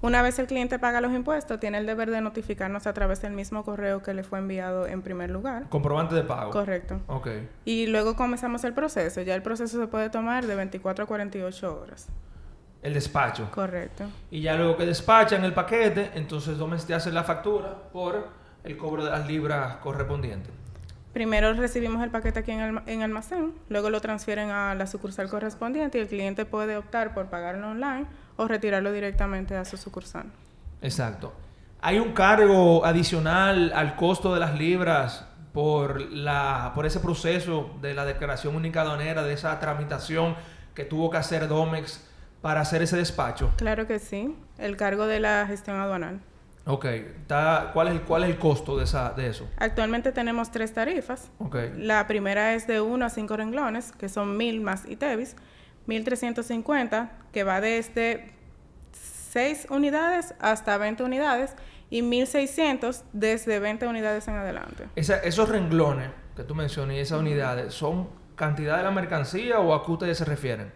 Una 0.00 0.22
vez 0.22 0.38
el 0.38 0.46
cliente 0.46 0.78
paga 0.78 1.00
los 1.00 1.12
impuestos, 1.12 1.58
tiene 1.58 1.78
el 1.78 1.86
deber 1.86 2.10
de 2.10 2.20
notificarnos 2.20 2.86
a 2.86 2.92
través 2.92 3.20
del 3.20 3.32
mismo 3.32 3.64
correo 3.64 4.00
que 4.00 4.14
le 4.14 4.22
fue 4.22 4.38
enviado 4.38 4.86
en 4.86 5.02
primer 5.02 5.28
lugar. 5.28 5.68
Comprobante 5.68 6.14
de 6.14 6.22
pago. 6.22 6.52
Correcto. 6.52 7.00
Ok. 7.08 7.28
Y 7.64 7.88
luego 7.88 8.14
comenzamos 8.14 8.62
el 8.62 8.74
proceso. 8.74 9.22
Ya 9.22 9.34
el 9.34 9.42
proceso 9.42 9.80
se 9.80 9.88
puede 9.88 10.08
tomar 10.08 10.46
de 10.46 10.54
24 10.54 11.02
a 11.02 11.06
48 11.08 11.80
horas. 11.80 12.08
El 12.80 12.94
despacho. 12.94 13.50
Correcto. 13.50 14.04
Y 14.30 14.40
ya 14.40 14.54
luego 14.54 14.76
que 14.76 14.86
despachan 14.86 15.44
el 15.44 15.52
paquete, 15.52 16.12
entonces 16.14 16.58
Domes 16.58 16.86
te 16.86 16.94
hace 16.94 17.10
la 17.10 17.24
factura 17.24 17.74
por 17.92 18.28
el 18.62 18.76
cobro 18.76 19.04
de 19.04 19.10
las 19.10 19.26
libras 19.26 19.78
correspondientes. 19.78 20.52
Primero 21.18 21.52
recibimos 21.52 22.00
el 22.04 22.10
paquete 22.10 22.38
aquí 22.38 22.52
en, 22.52 22.60
alma- 22.60 22.84
en 22.86 23.02
almacén, 23.02 23.52
luego 23.68 23.90
lo 23.90 24.00
transfieren 24.00 24.50
a 24.50 24.76
la 24.76 24.86
sucursal 24.86 25.28
correspondiente 25.28 25.98
y 25.98 26.02
el 26.02 26.06
cliente 26.06 26.44
puede 26.44 26.76
optar 26.76 27.12
por 27.12 27.26
pagarlo 27.26 27.70
online 27.72 28.06
o 28.36 28.46
retirarlo 28.46 28.92
directamente 28.92 29.56
a 29.56 29.64
su 29.64 29.76
sucursal. 29.76 30.26
Exacto. 30.80 31.32
¿Hay 31.80 31.98
un 31.98 32.12
cargo 32.12 32.84
adicional 32.84 33.72
al 33.74 33.96
costo 33.96 34.32
de 34.32 34.38
las 34.38 34.56
libras 34.56 35.26
por, 35.52 36.00
la, 36.02 36.70
por 36.76 36.86
ese 36.86 37.00
proceso 37.00 37.68
de 37.82 37.94
la 37.94 38.04
declaración 38.04 38.54
única 38.54 38.82
aduanera, 38.82 39.24
de 39.24 39.32
esa 39.32 39.58
tramitación 39.58 40.36
que 40.72 40.84
tuvo 40.84 41.10
que 41.10 41.16
hacer 41.16 41.48
Domex 41.48 42.00
para 42.42 42.60
hacer 42.60 42.82
ese 42.82 42.96
despacho? 42.96 43.50
Claro 43.56 43.88
que 43.88 43.98
sí, 43.98 44.36
el 44.56 44.76
cargo 44.76 45.08
de 45.08 45.18
la 45.18 45.44
gestión 45.48 45.80
aduanal. 45.80 46.20
Ok. 46.70 46.84
¿cuál, 47.72 47.88
es 47.88 47.94
el, 47.94 48.02
¿Cuál 48.02 48.24
es 48.24 48.30
el 48.30 48.38
costo 48.38 48.76
de, 48.76 48.84
esa, 48.84 49.10
de 49.14 49.28
eso? 49.28 49.48
Actualmente 49.56 50.12
tenemos 50.12 50.50
tres 50.50 50.74
tarifas. 50.74 51.30
Ok. 51.38 51.56
La 51.76 52.06
primera 52.06 52.52
es 52.54 52.66
de 52.66 52.80
1 52.82 53.04
a 53.06 53.08
5 53.08 53.36
renglones, 53.38 53.92
que 53.92 54.08
son 54.10 54.36
1000 54.36 54.60
más 54.60 54.84
ITEVIS, 54.86 55.34
1350, 55.86 57.10
que 57.32 57.42
va 57.44 57.60
desde 57.62 58.32
6 59.32 59.66
unidades 59.70 60.34
hasta 60.40 60.76
20 60.76 61.02
unidades, 61.04 61.54
y 61.90 62.02
1600 62.02 63.02
desde 63.14 63.58
20 63.60 63.86
unidades 63.86 64.28
en 64.28 64.34
adelante. 64.34 64.88
Esa- 64.94 65.16
esos 65.20 65.48
renglones 65.48 66.10
que 66.36 66.44
tú 66.44 66.54
mencionas 66.54 66.96
y 66.96 66.98
esas 67.00 67.18
unidades, 67.20 67.72
¿son 67.72 68.10
cantidad 68.36 68.76
de 68.76 68.82
la 68.82 68.90
mercancía 68.90 69.58
o 69.58 69.72
a 69.74 69.84
qué 69.86 69.92
ustedes 69.92 70.18
se 70.18 70.26
refieren? 70.26 70.70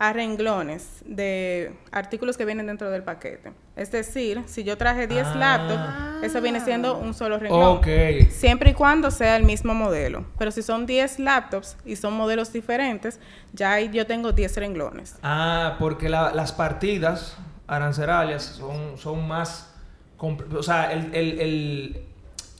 A 0.00 0.12
renglones 0.12 1.02
de 1.04 1.72
artículos 1.90 2.36
que 2.36 2.44
vienen 2.44 2.68
dentro 2.68 2.88
del 2.90 3.02
paquete. 3.02 3.52
Es 3.74 3.90
decir, 3.90 4.42
si 4.46 4.62
yo 4.62 4.78
traje 4.78 5.06
10 5.08 5.26
Ah. 5.26 5.34
laptops, 5.34 6.24
eso 6.24 6.40
viene 6.40 6.60
siendo 6.60 6.96
un 6.98 7.14
solo 7.14 7.36
renglón. 7.38 7.78
Ok. 7.78 7.86
Siempre 8.30 8.70
y 8.70 8.74
cuando 8.74 9.10
sea 9.10 9.36
el 9.36 9.42
mismo 9.42 9.74
modelo. 9.74 10.24
Pero 10.38 10.52
si 10.52 10.62
son 10.62 10.86
10 10.86 11.18
laptops 11.18 11.76
y 11.84 11.96
son 11.96 12.14
modelos 12.14 12.52
diferentes, 12.52 13.18
ya 13.52 13.72
ahí 13.72 13.90
yo 13.92 14.06
tengo 14.06 14.30
10 14.32 14.56
renglones. 14.56 15.16
Ah, 15.22 15.76
porque 15.80 16.08
la- 16.08 16.32
las 16.32 16.52
partidas 16.52 17.36
arancelarias 17.66 18.42
son, 18.44 18.96
son 18.98 19.26
más... 19.26 19.74
O 20.20 20.62
sea, 20.62 20.92
el, 20.92 21.14
el- 21.14 21.40
el- 21.40 22.04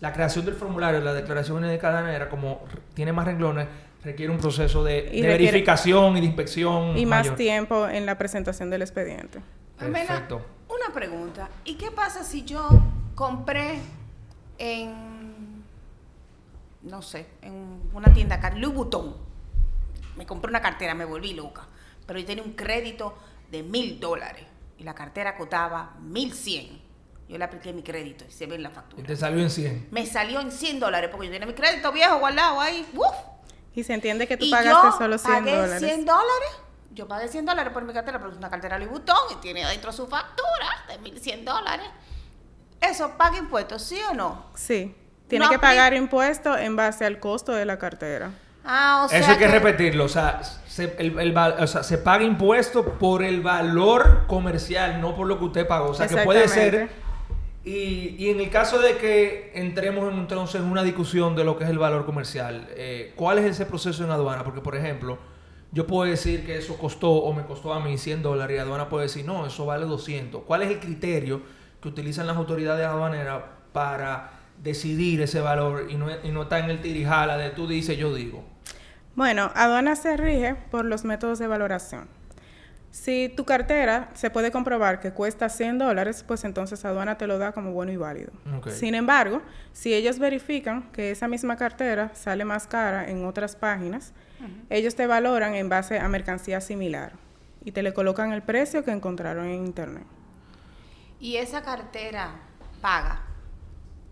la 0.01 0.13
creación 0.13 0.45
del 0.45 0.55
formulario, 0.55 1.01
la 1.01 1.13
declaración 1.13 1.63
de 1.63 1.79
cadena 1.79 2.29
como 2.29 2.63
r- 2.71 2.81
tiene 2.95 3.13
más 3.13 3.27
renglones, 3.27 3.67
requiere 4.09 4.33
un 4.33 4.39
proceso 4.39 4.83
de, 4.85 4.99
Y 5.13 5.21
de 5.21 5.29
requiere- 5.29 5.39
verificación 5.53 6.17
y 6.17 6.21
de 6.21 6.27
inspección 6.27 6.97
Y 6.97 7.05
más 7.05 7.35
tiempo 7.37 7.87
en 7.89 8.07
la 8.07 8.17
presentación 8.17 8.71
del 8.71 8.83
expediente. 8.83 9.41
Perfecto. 9.79 10.45
una 10.69 10.93
pregunta. 10.95 11.49
¿Y 11.65 11.75
qué 11.75 11.91
pasa 11.91 12.25
si 12.25 12.45
yo 12.45 12.69
compré 13.15 13.79
en, 14.59 15.63
no 16.83 17.03
sé, 17.03 17.27
en 17.43 17.81
una 17.93 18.13
tienda 18.13 18.37
acá, 18.37 18.51
Louis 18.51 18.75
Vuitton? 18.75 19.15
Me 20.17 20.25
compré 20.27 20.49
una 20.51 20.61
cartera, 20.63 20.95
me 20.95 21.05
volví 21.05 21.35
loca. 21.35 21.67
Pero 22.07 22.19
yo 22.19 22.25
tenía 22.27 22.43
un 22.43 22.53
crédito 22.53 23.15
de 23.51 23.63
mil 23.63 24.01
dólares 24.01 24.45
y 24.79 24.85
la 24.85 24.95
cartera 24.95 25.37
costaba 25.37 25.95
mil 26.01 26.33
cien. 26.33 26.81
Yo 27.29 27.37
le 27.37 27.45
apliqué 27.45 27.73
mi 27.75 27.83
crédito 27.83 28.25
y 28.27 28.33
se 28.33 28.47
ve 28.47 28.55
en 28.57 28.63
la 28.63 28.71
Y 28.71 28.73
factura. 28.73 29.07
te 29.07 29.15
salió 29.15 29.41
en 29.43 29.51
100. 29.51 29.89
Me 29.91 30.07
salió 30.07 30.41
en 30.41 30.51
100 30.51 30.81
dólares 30.81 31.11
porque 31.11 31.27
yo 31.27 31.33
tenía 31.33 31.47
mi 31.47 31.53
crédito 31.53 31.93
viejo 31.93 32.19
guardado 32.19 32.59
ahí. 32.61 32.87
¡Uf! 32.95 33.05
Y 33.79 33.85
se 33.85 33.95
entiende 33.95 34.27
que 34.27 34.37
tú 34.37 34.45
y 34.45 34.51
pagaste 34.51 34.89
yo 34.91 34.99
solo 34.99 35.19
100 35.19 35.35
pagué 35.45 35.57
dólares. 35.57 35.79
100 35.79 36.05
dólares. 36.05 36.49
Yo 36.91 37.07
pagué 37.07 37.29
100 37.29 37.47
dólares 37.47 37.73
por 37.73 37.85
mi 37.85 37.93
cartera, 37.93 38.19
pero 38.19 38.33
es 38.33 38.37
una 38.37 38.51
cartera 38.51 38.77
Louis 38.77 38.91
Vuitton 38.91 39.17
y 39.31 39.37
tiene 39.37 39.65
adentro 39.65 39.93
su 39.93 40.09
factura 40.09 40.67
de 40.89 40.99
1100 40.99 41.45
dólares. 41.45 41.87
¿Eso 42.81 43.13
paga 43.17 43.37
impuestos, 43.39 43.83
sí 43.83 44.01
o 44.11 44.15
no? 44.15 44.47
Sí. 44.57 44.97
Tiene 45.29 45.45
No 45.45 45.51
que 45.53 45.61
pagar 45.61 45.95
impuestos 45.95 46.59
en 46.59 46.75
base 46.75 47.05
al 47.07 47.21
costo 47.21 47.53
de 47.53 47.67
la 47.67 47.79
cartera. 47.79 48.31
Ah, 48.65 49.03
o 49.05 49.09
sea. 49.09 49.21
Eso 49.21 49.31
hay 49.31 49.39
que, 49.39 49.47
repetirlo. 49.47 50.07
O 50.07 50.09
sea, 50.09 50.43
se, 50.67 50.97
el- 50.99 51.17
el 51.21 51.33
val- 51.33 51.55
o 51.61 51.67
sea, 51.69 51.85
se 51.85 51.99
paga 51.99 52.25
impuesto 52.25 52.85
por 52.99 53.23
el 53.23 53.43
valor 53.43 54.27
comercial, 54.27 55.01
no 55.01 55.15
por 55.15 55.29
lo 55.29 55.39
que 55.39 55.45
usted 55.45 55.69
pagó. 55.69 55.91
O 55.91 55.95
sea, 55.95 56.09
que 56.09 56.17
puede 56.17 56.49
ser... 56.49 56.91
Y, 57.69 58.17
y 58.19 58.31
en 58.31 58.41
el 58.41 58.49
caso 58.49 58.79
de 58.79 58.97
que 58.97 59.53
entremos 59.55 60.11
en, 60.11 60.21
entonces 60.21 60.59
en 60.63 60.69
una 60.69 60.83
discusión 60.83 61.37
de 61.37 61.45
lo 61.45 61.59
que 61.59 61.65
es 61.65 61.71
el 61.71 61.79
valor 61.79 62.07
comercial, 62.07 62.67
eh, 62.71 63.13
¿cuál 63.15 63.39
es 63.39 63.45
ese 63.45 63.67
proceso 63.67 64.03
en 64.05 64.11
aduana? 64.11 64.43
Porque, 64.43 64.63
por 64.63 64.75
ejemplo, 64.75 65.19
yo 65.71 65.87
puedo 65.87 66.11
decir 66.11 66.47
que 66.47 66.57
eso 66.57 66.79
costó 66.79 67.11
o 67.11 67.35
me 67.35 67.45
costó 67.45 67.75
a 67.75 67.81
mí 67.81 67.99
100 67.99 68.23
dólares 68.23 68.57
y 68.57 68.59
aduana 68.59 68.89
puede 68.89 69.05
decir, 69.05 69.27
no, 69.27 69.45
eso 69.45 69.67
vale 69.67 69.85
200. 69.85 70.45
¿Cuál 70.45 70.63
es 70.63 70.71
el 70.71 70.81
criterio 70.81 71.43
que 71.83 71.89
utilizan 71.89 72.27
las 72.27 72.39
autoridades 72.39 72.87
aduaneras 72.87 73.43
para 73.75 74.31
decidir 74.63 75.21
ese 75.21 75.43
valor 75.43 75.89
y 75.91 75.97
no, 75.97 76.07
y 76.25 76.31
no 76.31 76.45
está 76.45 76.61
en 76.61 76.71
el 76.71 76.81
tirijala 76.81 77.37
de 77.37 77.51
tú 77.51 77.69
dices, 77.69 77.99
yo 77.99 78.15
digo? 78.15 78.47
Bueno, 79.15 79.51
aduana 79.55 79.95
se 79.95 80.17
rige 80.17 80.55
por 80.71 80.87
los 80.87 81.05
métodos 81.05 81.39
de 81.39 81.47
valoración. 81.47 82.09
Si 82.91 83.33
tu 83.37 83.45
cartera 83.45 84.09
se 84.15 84.31
puede 84.31 84.51
comprobar 84.51 84.99
que 84.99 85.13
cuesta 85.13 85.49
100 85.49 85.79
dólares, 85.79 86.25
pues 86.27 86.45
entonces 86.45 86.85
aduana 86.85 87.19
te 87.19 87.27
lo 87.27 87.39
da 87.39 87.53
como 87.53 87.73
bueno 87.73 87.93
y 87.93 87.97
válido. 87.97 88.33
Sin 88.71 88.95
embargo, 88.95 89.43
si 89.73 89.93
ellos 89.93 90.19
verifican 90.19 90.91
que 90.93 91.11
esa 91.11 91.29
misma 91.29 91.57
cartera 91.57 92.11
sale 92.15 92.45
más 92.45 92.67
cara 92.67 93.09
en 93.09 93.25
otras 93.27 93.57
páginas, 93.57 94.15
ellos 94.71 94.95
te 94.95 95.07
valoran 95.07 95.55
en 95.55 95.69
base 95.69 95.99
a 95.99 96.09
mercancía 96.09 96.61
similar 96.61 97.13
y 97.65 97.73
te 97.73 97.83
le 97.83 97.93
colocan 97.93 98.33
el 98.33 98.43
precio 98.43 98.85
que 98.85 98.91
encontraron 98.91 99.47
en 99.47 99.67
internet. 99.67 100.05
¿Y 101.21 101.37
esa 101.37 101.63
cartera 101.63 102.31
paga 102.81 103.23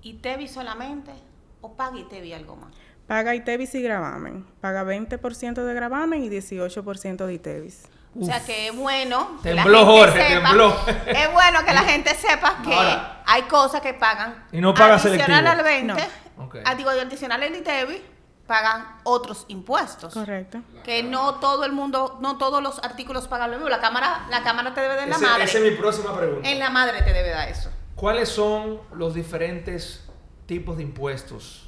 ITEVI 0.03 0.49
solamente 0.49 1.13
o 1.61 1.75
paga 1.75 1.99
ITEVI 1.99 2.33
algo 2.35 2.57
más? 2.57 2.75
Paga 3.07 3.35
ITEVIS 3.35 3.77
y 3.77 3.83
gravamen. 3.83 4.45
Paga 4.61 4.85
20% 4.85 5.65
de 5.65 5.75
gravamen 5.75 6.25
y 6.25 6.29
18% 6.29 7.25
de 7.25 7.35
ITEVIS. 7.35 7.89
O 8.21 8.25
sea 8.25 8.45
que 8.45 8.69
es 8.69 8.77
bueno. 8.77 9.39
que 9.43 9.53
la 9.55 9.63
Tembló, 9.63 9.79
gente 9.87 9.99
Jorge, 10.01 10.29
sepa- 10.29 10.49
tembló. 10.49 10.77
Es 11.07 11.33
bueno 11.33 11.65
que 11.65 11.75
la 11.75 11.83
gente 11.83 12.15
sepa 12.15 12.57
que 12.65 12.75
Ahora. 12.75 13.23
hay 13.27 13.43
cosas 13.43 13.81
que 13.81 13.95
pagan. 13.95 14.47
Y 14.53 14.61
no 14.61 14.73
paga 14.75 14.95
adicional 14.95 15.27
selectivo. 15.27 15.51
al 15.51 15.63
20. 15.65 16.09
No. 16.39 16.45
Ok. 16.45 16.57
ah, 16.65 16.75
digo, 16.75 16.91
adicional 16.91 17.43
al 17.43 17.55
ITEVI, 17.55 18.03
pagan 18.47 18.87
otros 19.05 19.45
impuestos. 19.49 20.15
Correcto. 20.15 20.61
Que 20.85 21.03
no 21.03 21.35
todo 21.37 21.65
el 21.65 21.73
mundo, 21.73 22.19
no 22.21 22.39
todos 22.39 22.63
los 22.63 22.79
artículos 22.85 23.27
pagan 23.29 23.51
lo 23.51 23.57
mismo. 23.57 23.69
La 23.69 23.81
cámara, 23.81 24.27
la 24.31 24.43
cámara 24.43 24.73
te 24.73 24.81
debe 24.81 24.97
dar 24.97 25.09
la 25.09 25.17
Ese- 25.17 25.25
madre. 25.27 25.45
esa 25.45 25.59
es 25.59 25.65
mi 25.65 25.71
próxima 25.73 26.17
pregunta. 26.17 26.49
En 26.49 26.59
la 26.59 26.71
madre 26.71 27.03
te 27.03 27.13
debe 27.13 27.31
dar 27.31 27.49
eso. 27.49 27.71
¿Cuáles 27.97 28.29
son 28.29 28.81
los 28.93 29.15
diferentes 29.15 30.05
tipos 30.47 30.77
de 30.77 30.83
impuestos 30.85 31.66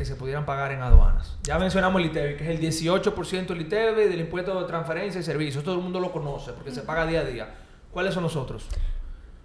que 0.00 0.06
se 0.06 0.14
pudieran 0.16 0.46
pagar 0.46 0.72
en 0.72 0.80
aduanas? 0.80 1.36
Ya 1.42 1.58
mencionamos 1.58 2.00
el 2.00 2.06
ITEVI, 2.06 2.36
que 2.38 2.44
es 2.44 2.58
el 2.58 2.58
18% 2.58 3.46
del 3.48 3.60
ITEVI 3.60 4.04
del 4.08 4.20
impuesto 4.20 4.58
de 4.58 4.66
transferencia 4.66 5.20
y 5.20 5.22
servicios. 5.22 5.62
Todo 5.62 5.74
el 5.74 5.82
mundo 5.82 6.00
lo 6.00 6.10
conoce 6.10 6.52
porque 6.54 6.70
se 6.70 6.80
paga 6.80 7.04
día 7.04 7.20
a 7.20 7.24
día. 7.24 7.54
¿Cuáles 7.92 8.14
son 8.14 8.22
los 8.22 8.34
otros? 8.34 8.66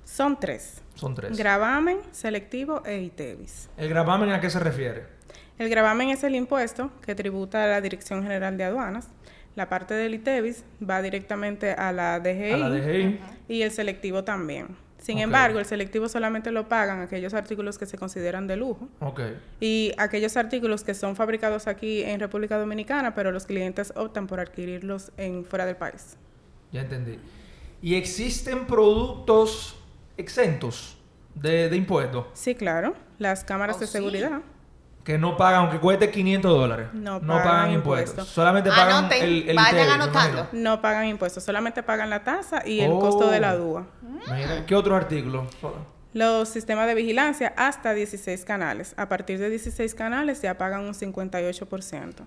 Son 0.05 0.39
tres. 0.39 0.81
Son 0.93 1.13
tres. 1.13 1.37
Gravamen, 1.37 1.97
selectivo 2.11 2.81
e 2.85 3.01
ITEVIS. 3.01 3.69
¿El 3.75 3.89
gravamen 3.89 4.29
a 4.31 4.39
qué 4.39 4.49
se 4.49 4.61
refiere? 4.61 5.07
El 5.59 5.67
gravamen 5.67 6.07
es 6.07 6.23
el 6.23 6.35
impuesto 6.35 6.89
que 7.05 7.15
tributa 7.15 7.65
a 7.65 7.67
la 7.67 7.81
Dirección 7.81 8.23
General 8.23 8.57
de 8.57 8.63
Aduanas. 8.63 9.09
La 9.55 9.67
parte 9.67 9.93
del 9.93 10.13
ITEVIS 10.13 10.63
va 10.89 11.01
directamente 11.01 11.71
a 11.73 11.91
la 11.91 12.21
DGI, 12.21 12.51
A 12.53 12.57
la 12.57 12.69
DGI. 12.69 13.19
y 13.49 13.61
el 13.63 13.71
selectivo 13.71 14.23
también. 14.23 14.77
Sin 15.05 15.19
embargo, 15.19 15.59
el 15.59 15.65
selectivo 15.65 16.09
solamente 16.09 16.49
lo 16.51 16.67
pagan 16.67 16.99
aquellos 17.01 17.35
artículos 17.35 17.77
que 17.77 17.85
se 17.85 17.95
consideran 17.95 18.47
de 18.47 18.55
lujo 18.55 18.89
Ok. 19.01 19.21
y 19.59 19.91
aquellos 19.99 20.35
artículos 20.35 20.83
que 20.83 20.95
son 20.95 21.15
fabricados 21.15 21.67
aquí 21.67 22.01
en 22.01 22.19
República 22.19 22.57
Dominicana, 22.57 23.13
pero 23.13 23.31
los 23.31 23.45
clientes 23.45 23.93
optan 23.95 24.25
por 24.25 24.39
adquirirlos 24.39 25.11
en 25.17 25.45
fuera 25.45 25.67
del 25.67 25.75
país. 25.75 26.17
Ya 26.71 26.81
entendí. 26.81 27.19
¿Y 27.83 27.93
existen 27.93 28.65
productos 28.65 29.75
exentos 30.17 30.97
de, 31.35 31.69
de 31.69 31.77
impuestos 31.77 32.25
Sí, 32.33 32.55
claro. 32.55 32.95
Las 33.19 33.43
cámaras 33.43 33.75
Oh, 33.75 33.79
de 33.81 33.85
sí. 33.87 33.93
Que 35.05 35.17
no 35.17 35.37
pagan, 35.37 35.61
aunque 35.61 35.79
cueste 35.79 36.09
500 36.11 36.51
dólares? 36.51 36.87
No 36.93 37.21
pagan, 37.21 37.43
pagan 37.43 37.71
impuestos. 37.71 38.09
impuestos. 38.09 38.27
Solamente 38.27 38.69
pagan 38.71 39.05
Anoten, 39.05 39.23
el, 39.23 39.49
el 39.49 39.55
vayan 39.55 39.89
anotando. 40.01 40.47
No 40.51 40.81
pagan 40.81 41.05
impuestos, 41.05 41.43
solamente 41.43 41.83
pagan 41.83 42.09
la 42.09 42.23
tasa 42.25 42.67
y 42.67 42.81
el 42.81 42.91
Oh. 42.91 42.99
costo 42.99 43.29
de 43.29 43.39
la 43.39 43.55
DUA. 43.55 43.85
Mira, 44.01 44.65
¿qué 44.65 44.75
otros 44.75 44.97
artículos? 44.97 45.43
Los 46.13 46.49
sistemas 46.49 46.87
de 46.87 46.95
vigilancia 46.95 47.53
hasta 47.55 47.93
16 47.93 48.43
canales. 48.45 48.93
A 48.97 49.07
partir 49.07 49.37
de 49.37 49.49
16 49.49 49.93
canales 49.95 50.41
ya 50.41 50.57
pagan 50.57 50.81
un 50.81 50.93
58%. 50.93 52.23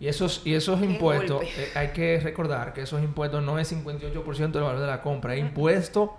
Y 0.00 0.06
esos, 0.06 0.42
y 0.44 0.54
esos 0.54 0.78
Qué 0.78 0.86
impuestos, 0.86 1.42
eh, 1.42 1.72
hay 1.74 1.88
que 1.88 2.20
recordar 2.20 2.72
que 2.72 2.82
esos 2.82 3.02
impuestos 3.02 3.42
no 3.42 3.58
es 3.58 3.72
58% 3.72 4.52
del 4.52 4.62
valor 4.62 4.80
de 4.80 4.86
la 4.86 5.00
compra, 5.02 5.34
es 5.34 5.40
impuesto 5.40 6.14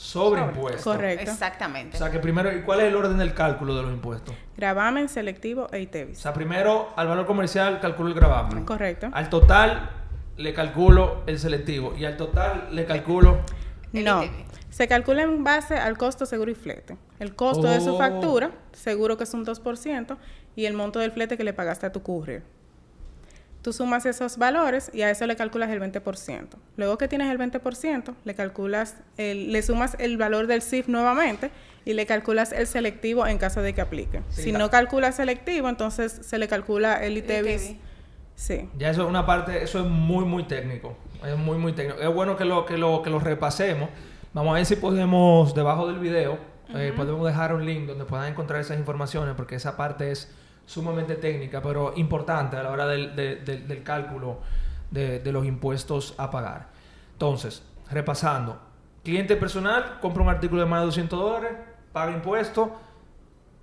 sobre 0.00 0.40
impuesto. 0.40 0.82
Correcto. 0.82 1.30
Exactamente. 1.30 1.96
O 1.96 1.98
sea 1.98 2.10
que 2.10 2.18
primero, 2.18 2.50
¿y 2.56 2.62
cuál 2.62 2.80
es 2.80 2.86
el 2.86 2.96
orden 2.96 3.18
del 3.18 3.34
cálculo 3.34 3.76
de 3.76 3.82
los 3.82 3.92
impuestos? 3.92 4.34
Gravamen, 4.56 5.08
selectivo 5.10 5.66
e 5.72 5.76
O 5.76 5.80
ITEVIS. 5.80 6.18
sea, 6.18 6.32
primero 6.32 6.88
al 6.96 7.06
valor 7.06 7.26
comercial 7.26 7.80
calculo 7.80 8.08
el 8.08 8.14
gravamen. 8.14 8.64
Correcto. 8.64 9.10
Al 9.12 9.28
total 9.28 9.90
le 10.38 10.54
calculo 10.54 11.22
el 11.26 11.38
selectivo 11.38 11.94
y 11.98 12.06
al 12.06 12.16
total 12.16 12.68
le 12.72 12.86
calculo 12.86 13.40
El 13.92 14.04
No. 14.04 14.22
Se 14.70 14.88
calcula 14.88 15.22
en 15.22 15.44
base 15.44 15.76
al 15.76 15.98
costo 15.98 16.24
seguro 16.24 16.50
y 16.50 16.54
flete. 16.54 16.96
El 17.18 17.34
costo 17.36 17.66
de 17.66 17.80
su 17.80 17.94
Oh. 17.96 17.98
factura, 17.98 18.52
seguro 18.72 19.18
que 19.18 19.24
es 19.24 19.34
un 19.34 19.44
2%, 19.44 20.16
y 20.56 20.64
el 20.64 20.74
monto 20.74 20.98
del 21.00 21.10
flete 21.12 21.36
que 21.36 21.44
le 21.44 21.52
pagaste 21.52 21.86
a 21.86 21.92
tu 21.92 22.02
courier. 22.02 22.42
Tú 23.62 23.72
sumas 23.74 24.06
esos 24.06 24.38
valores 24.38 24.90
y 24.94 25.02
a 25.02 25.10
eso 25.10 25.26
le 25.26 25.36
calculas 25.36 25.68
el 25.70 25.80
20%. 25.80 26.56
Luego 26.76 26.96
que 26.96 27.08
tienes 27.08 27.30
el 27.30 27.38
20%, 27.38 28.14
le 28.24 28.34
calculas 28.34 28.96
el- 29.18 29.52
le 29.52 29.62
sumas 29.62 29.96
el 29.98 30.16
valor 30.16 30.46
del 30.46 30.62
CIF 30.62 30.88
nuevamente 30.88 31.50
y 31.84 31.92
le 31.92 32.06
calculas 32.06 32.52
el 32.52 32.66
selectivo 32.66 33.26
en 33.26 33.36
caso 33.38 33.60
de 33.60 33.74
que 33.74 33.80
aplique. 33.82 34.22
Sí, 34.30 34.42
si 34.44 34.52
no 34.52 34.70
calculas 34.70 35.16
selectivo, 35.16 35.68
entonces 35.68 36.20
se 36.22 36.38
le 36.38 36.48
calcula 36.48 37.04
el 37.04 37.18
ITEVIS. 37.18 37.70
ITV. 37.70 37.78
Sí. 38.34 38.68
Ya 38.78 38.88
eso 38.90 39.02
es 39.02 39.08
una 39.08 39.26
parte, 39.26 39.62
eso 39.62 39.80
es 39.80 39.86
muy, 39.86 40.24
muy 40.24 40.44
técnico. 40.44 40.96
Es 41.22 41.36
muy, 41.36 41.58
muy 41.58 41.72
técnico. 41.74 42.00
Es 42.00 42.12
bueno 42.14 42.36
que 42.38 42.46
lo, 42.46 42.64
que 42.64 42.78
lo, 42.78 43.02
que 43.02 43.10
lo 43.10 43.18
repasemos. 43.18 43.90
Vamos 44.32 44.52
a 44.52 44.54
ver 44.54 44.64
si 44.64 44.76
podemos, 44.76 45.54
debajo 45.54 45.86
del 45.86 45.98
video, 45.98 46.38
eh, 46.74 46.94
podemos 46.96 47.26
dejar 47.26 47.52
un 47.52 47.66
link 47.66 47.86
donde 47.86 48.06
puedan 48.06 48.30
encontrar 48.32 48.60
esas 48.60 48.78
informaciones, 48.78 49.34
porque 49.34 49.56
esa 49.56 49.76
parte 49.76 50.10
es 50.12 50.32
sumamente 50.70 51.16
técnica, 51.16 51.60
pero 51.60 51.92
importante 51.96 52.56
a 52.56 52.62
la 52.62 52.70
hora 52.70 52.86
del, 52.86 53.14
de- 53.16 53.36
del- 53.36 53.66
del 53.66 53.82
cálculo 53.82 54.38
de, 54.90 55.18
de 55.18 55.32
los 55.32 55.44
impuestos 55.44 56.14
a 56.18 56.30
pagar. 56.30 56.68
Entonces, 57.12 57.62
repasando. 57.90 58.60
Cliente 59.04 59.34
personal 59.36 59.98
compra 60.00 60.22
un 60.22 60.28
artículo 60.28 60.60
de 60.62 60.68
más 60.68 60.80
de 60.80 60.86
200 60.86 61.18
dólares, 61.18 61.52
paga 61.92 62.12
impuestos. 62.12 62.68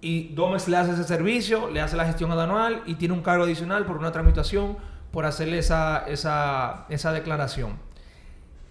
y 0.02 0.30
Domex 0.36 0.68
le 0.68 0.78
hace 0.78 0.92
ese 0.94 1.04
servicio, 1.06 1.70
le 1.70 1.82
hace 1.82 1.96
la 1.98 2.06
gestión 2.06 2.32
anual 2.32 2.82
y 2.86 2.96
tiene 2.96 3.14
un 3.14 3.22
cargo 3.22 3.46
adicional 3.46 3.86
por 3.86 3.98
una 3.98 4.12
tramitación 4.12 4.78
por 5.12 5.26
hacerle 5.26 5.58
esa, 5.60 6.06
esa, 6.08 6.86
esa 6.90 7.12
declaración. 7.14 7.78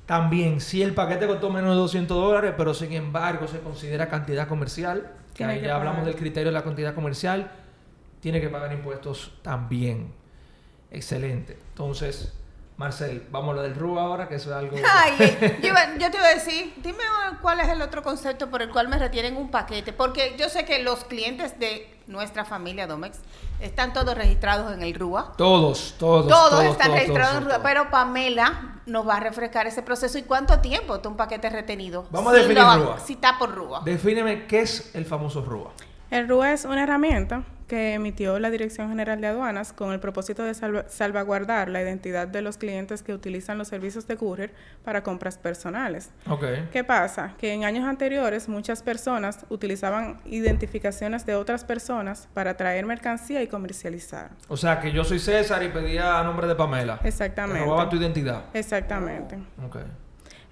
También, 0.06 0.60
si 0.60 0.82
el 0.82 0.94
paquete 0.94 1.26
costó 1.26 1.50
menos 1.50 1.70
de 1.70 1.76
200 1.76 2.16
dólares, 2.16 2.54
pero 2.56 2.74
sin 2.74 2.92
embargo 2.92 3.48
se 3.48 3.58
considera 3.60 4.08
cantidad 4.08 4.46
comercial, 4.46 5.10
que 5.34 5.44
ahí 5.44 5.62
ya 5.62 5.74
hablamos 5.76 6.04
del 6.06 6.14
criterio 6.14 6.50
de 6.50 6.52
la 6.52 6.62
cantidad 6.62 6.94
comercial, 6.94 7.50
tiene 8.26 8.40
que 8.40 8.48
pagar 8.48 8.72
impuestos 8.72 9.30
también. 9.40 10.12
Excelente. 10.90 11.56
Entonces, 11.68 12.32
Marcel, 12.76 13.24
vamos 13.30 13.52
a 13.52 13.54
lo 13.58 13.62
del 13.62 13.76
RUA 13.76 14.02
ahora, 14.02 14.26
que 14.26 14.34
eso 14.34 14.50
es 14.50 14.56
algo... 14.56 14.76
Ay, 14.78 15.14
eh, 15.20 15.60
yo, 16.00 16.10
te 16.10 16.16
iba 16.16 16.26
a 16.26 16.34
decir, 16.34 16.74
dime 16.78 17.04
ah, 17.08 17.38
cuál 17.40 17.60
es 17.60 17.68
el 17.68 17.80
otro 17.80 18.02
concepto 18.02 18.50
por 18.50 18.62
el 18.62 18.70
cual 18.70 18.88
me 18.88 18.98
retienen 18.98 19.36
un 19.36 19.48
paquete, 19.52 19.92
porque 19.92 20.34
yo 20.36 20.48
sé 20.48 20.64
que 20.64 20.82
los 20.82 21.04
clientes 21.04 21.56
de 21.60 21.88
nuestra 22.08 22.44
familia 22.44 22.88
Domex 22.88 23.20
están 23.60 23.92
todos 23.92 24.16
registrados 24.16 24.72
en 24.72 24.82
el 24.82 24.92
RUA. 24.94 25.34
Todos, 25.36 25.94
todos, 25.96 26.26
Todos, 26.26 26.64
están 26.64 26.88
todos, 26.88 26.98
registrados 26.98 27.30
todos, 27.30 27.42
en 27.42 27.44
RUA, 27.44 27.58
todos. 27.58 27.64
pero 27.64 27.90
Pamela 27.92 28.80
nos 28.86 29.06
va 29.06 29.18
a 29.18 29.20
refrescar 29.20 29.68
ese 29.68 29.82
proceso 29.82 30.18
y 30.18 30.22
cuánto 30.22 30.58
tiempo 30.58 30.96
está 30.96 31.08
un 31.08 31.16
paquete 31.16 31.48
retenido. 31.48 32.08
Vamos 32.10 32.32
a 32.32 32.36
definir 32.38 32.58
lo- 32.64 32.86
RUA. 32.86 32.98
Si 32.98 33.12
está 33.12 33.38
por 33.38 33.54
RUA. 33.54 33.82
Defíneme 33.84 34.48
qué 34.48 34.62
es 34.62 34.92
el 34.96 35.04
famoso 35.04 35.42
RUA. 35.42 35.70
El 36.10 36.28
RUA 36.28 36.54
es 36.54 36.64
una 36.64 36.82
herramienta 36.82 37.44
que 37.66 37.94
emitió 37.94 38.38
la 38.38 38.50
Dirección 38.50 38.88
General 38.88 39.20
de 39.20 39.26
Aduanas 39.26 39.72
con 39.72 39.92
el 39.92 39.98
propósito 40.00 40.42
de 40.44 40.54
salva- 40.54 40.84
salvaguardar 40.88 41.68
la 41.68 41.82
identidad 41.82 42.28
de 42.28 42.40
los 42.42 42.58
clientes 42.58 43.02
que 43.02 43.12
utilizan 43.12 43.58
los 43.58 43.68
servicios 43.68 44.06
de 44.06 44.16
courier 44.16 44.52
para 44.84 45.02
compras 45.02 45.36
personales. 45.38 46.10
Ok. 46.28 46.44
¿Qué 46.72 46.84
pasa? 46.84 47.34
Que 47.38 47.52
en 47.52 47.64
años 47.64 47.84
anteriores 47.84 48.48
muchas 48.48 48.82
personas 48.82 49.44
utilizaban 49.48 50.20
identificaciones 50.24 51.26
de 51.26 51.34
otras 51.34 51.64
personas 51.64 52.28
para 52.34 52.56
traer 52.56 52.86
mercancía 52.86 53.42
y 53.42 53.48
comercializar. 53.48 54.30
O 54.48 54.56
sea, 54.56 54.80
que 54.80 54.92
yo 54.92 55.02
soy 55.04 55.18
César 55.18 55.62
y 55.62 55.68
pedía 55.68 56.20
a 56.20 56.24
nombre 56.24 56.46
de 56.46 56.54
Pamela. 56.54 57.00
Exactamente. 57.02 57.60
Te 57.60 57.64
robaba 57.66 57.88
tu 57.88 57.96
identidad. 57.96 58.44
Exactamente. 58.54 59.38
Ok. 59.64 59.76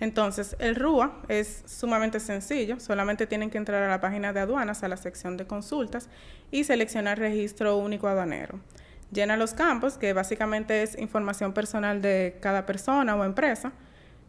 Entonces, 0.00 0.56
el 0.58 0.76
RUA 0.76 1.22
es 1.28 1.62
sumamente 1.66 2.20
sencillo, 2.20 2.80
solamente 2.80 3.26
tienen 3.26 3.50
que 3.50 3.58
entrar 3.58 3.82
a 3.82 3.88
la 3.88 4.00
página 4.00 4.32
de 4.32 4.40
aduanas, 4.40 4.82
a 4.82 4.88
la 4.88 4.96
sección 4.96 5.36
de 5.36 5.46
consultas 5.46 6.08
y 6.50 6.64
seleccionar 6.64 7.18
registro 7.18 7.76
único 7.76 8.08
aduanero. 8.08 8.58
Llena 9.12 9.36
los 9.36 9.54
campos, 9.54 9.96
que 9.96 10.12
básicamente 10.12 10.82
es 10.82 10.98
información 10.98 11.52
personal 11.52 12.02
de 12.02 12.36
cada 12.40 12.66
persona 12.66 13.14
o 13.14 13.24
empresa, 13.24 13.72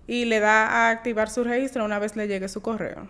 y 0.08 0.26
le 0.26 0.40
da 0.40 0.68
a 0.68 0.90
activar 0.90 1.30
su 1.30 1.44
registro 1.44 1.84
una 1.84 1.98
vez 1.98 2.16
le 2.16 2.28
llegue 2.28 2.48
su 2.48 2.62
correo. 2.62 3.08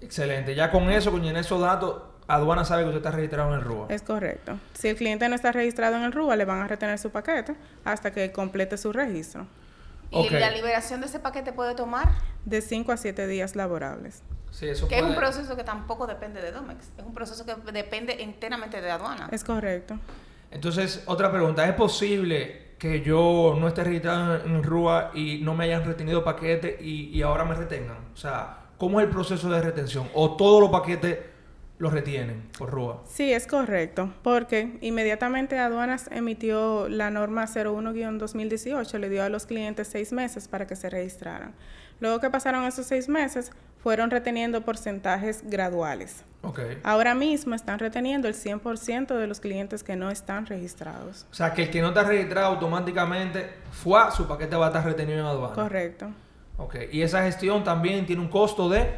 Excelente. 0.00 0.54
Ya 0.54 0.70
con 0.70 0.90
eso, 0.90 1.10
con 1.10 1.22
llenar 1.22 1.40
esos 1.40 1.60
datos, 1.60 2.02
aduana 2.28 2.64
sabe 2.64 2.82
que 2.82 2.88
usted 2.88 2.98
está 2.98 3.10
registrado 3.10 3.48
en 3.50 3.54
el 3.56 3.62
RUA. 3.62 3.86
Es 3.88 4.02
correcto. 4.02 4.58
Si 4.74 4.88
el 4.88 4.96
cliente 4.96 5.28
no 5.28 5.34
está 5.34 5.52
registrado 5.52 5.96
en 5.96 6.02
el 6.02 6.12
RUA, 6.12 6.36
le 6.36 6.44
van 6.44 6.60
a 6.60 6.68
retener 6.68 6.98
su 6.98 7.10
paquete 7.10 7.54
hasta 7.84 8.12
que 8.12 8.32
complete 8.32 8.76
su 8.76 8.92
registro, 8.92 9.46
Y 10.10 10.28
la 10.30 10.50
liberación 10.50 11.00
de 11.00 11.06
ese 11.06 11.18
paquete 11.18 11.52
puede 11.52 11.74
tomar, 11.74 12.08
de 12.44 12.60
5 12.60 12.92
a 12.92 12.96
7 12.96 13.26
días 13.26 13.56
laborables. 13.56 14.22
Sí, 14.50 14.68
eso 14.68 14.88
que 14.88 14.96
es 14.96 15.02
un 15.02 15.14
proceso 15.14 15.56
que 15.56 15.64
tampoco 15.64 16.06
depende 16.06 16.40
de 16.40 16.52
Domex, 16.52 16.90
es 16.96 17.04
un 17.04 17.12
proceso 17.12 17.44
que 17.44 17.54
depende 17.72 18.22
enteramente 18.22 18.80
de 18.80 18.90
aduana. 18.90 19.28
Es 19.30 19.44
correcto. 19.44 19.98
Entonces, 20.50 21.02
otra 21.06 21.30
pregunta. 21.30 21.68
¿Es 21.68 21.74
posible 21.74 22.74
que 22.78 23.02
yo 23.02 23.56
no 23.58 23.68
esté 23.68 23.84
registrado 23.84 24.36
en 24.36 24.62
RUA 24.62 25.10
y 25.14 25.40
no 25.42 25.54
me 25.54 25.64
hayan 25.64 25.84
retenido 25.84 26.24
paquetes 26.24 26.80
y, 26.80 27.08
y 27.08 27.22
ahora 27.22 27.44
me 27.44 27.54
retengan? 27.54 27.98
O 28.14 28.16
sea, 28.16 28.58
¿cómo 28.78 29.00
es 29.00 29.06
el 29.06 29.12
proceso 29.12 29.50
de 29.50 29.60
retención? 29.60 30.08
¿O 30.14 30.36
todos 30.36 30.60
los 30.60 30.70
paquetes 30.70 31.18
los 31.78 31.92
retienen 31.92 32.48
por 32.56 32.70
RUA? 32.70 33.02
Sí, 33.06 33.32
es 33.32 33.46
correcto, 33.46 34.12
porque 34.22 34.78
inmediatamente 34.80 35.58
aduanas 35.58 36.08
emitió 36.10 36.88
la 36.88 37.10
norma 37.10 37.46
01-2018, 37.46 38.98
le 38.98 39.08
dio 39.08 39.22
a 39.22 39.28
los 39.28 39.46
clientes 39.46 39.88
seis 39.88 40.12
meses 40.12 40.48
para 40.48 40.66
que 40.66 40.76
se 40.76 40.88
registraran. 40.88 41.54
Luego 42.00 42.20
que 42.20 42.30
pasaron 42.30 42.64
esos 42.64 42.86
seis 42.86 43.08
meses, 43.08 43.52
fueron 43.82 44.10
reteniendo 44.10 44.62
porcentajes 44.62 45.42
graduales. 45.44 46.24
Ok. 46.42 46.60
Ahora 46.82 47.14
mismo 47.14 47.54
están 47.54 47.78
reteniendo 47.78 48.28
el 48.28 48.34
100% 48.34 49.16
de 49.16 49.26
los 49.26 49.40
clientes 49.40 49.82
que 49.82 49.96
no 49.96 50.10
están 50.10 50.46
registrados. 50.46 51.26
O 51.30 51.34
sea, 51.34 51.54
que 51.54 51.64
el 51.64 51.70
que 51.70 51.80
no 51.80 51.88
está 51.88 52.02
registrado 52.02 52.48
automáticamente, 52.48 53.48
fue 53.70 54.00
su 54.10 54.26
paquete 54.26 54.56
va 54.56 54.66
a 54.66 54.68
estar 54.68 54.84
retenido 54.84 55.20
en 55.20 55.26
aduana. 55.26 55.54
Correcto. 55.54 56.10
Ok. 56.56 56.76
Y 56.90 57.02
esa 57.02 57.22
gestión 57.22 57.64
también 57.64 58.06
tiene 58.06 58.22
un 58.22 58.28
costo 58.28 58.68
de... 58.68 58.90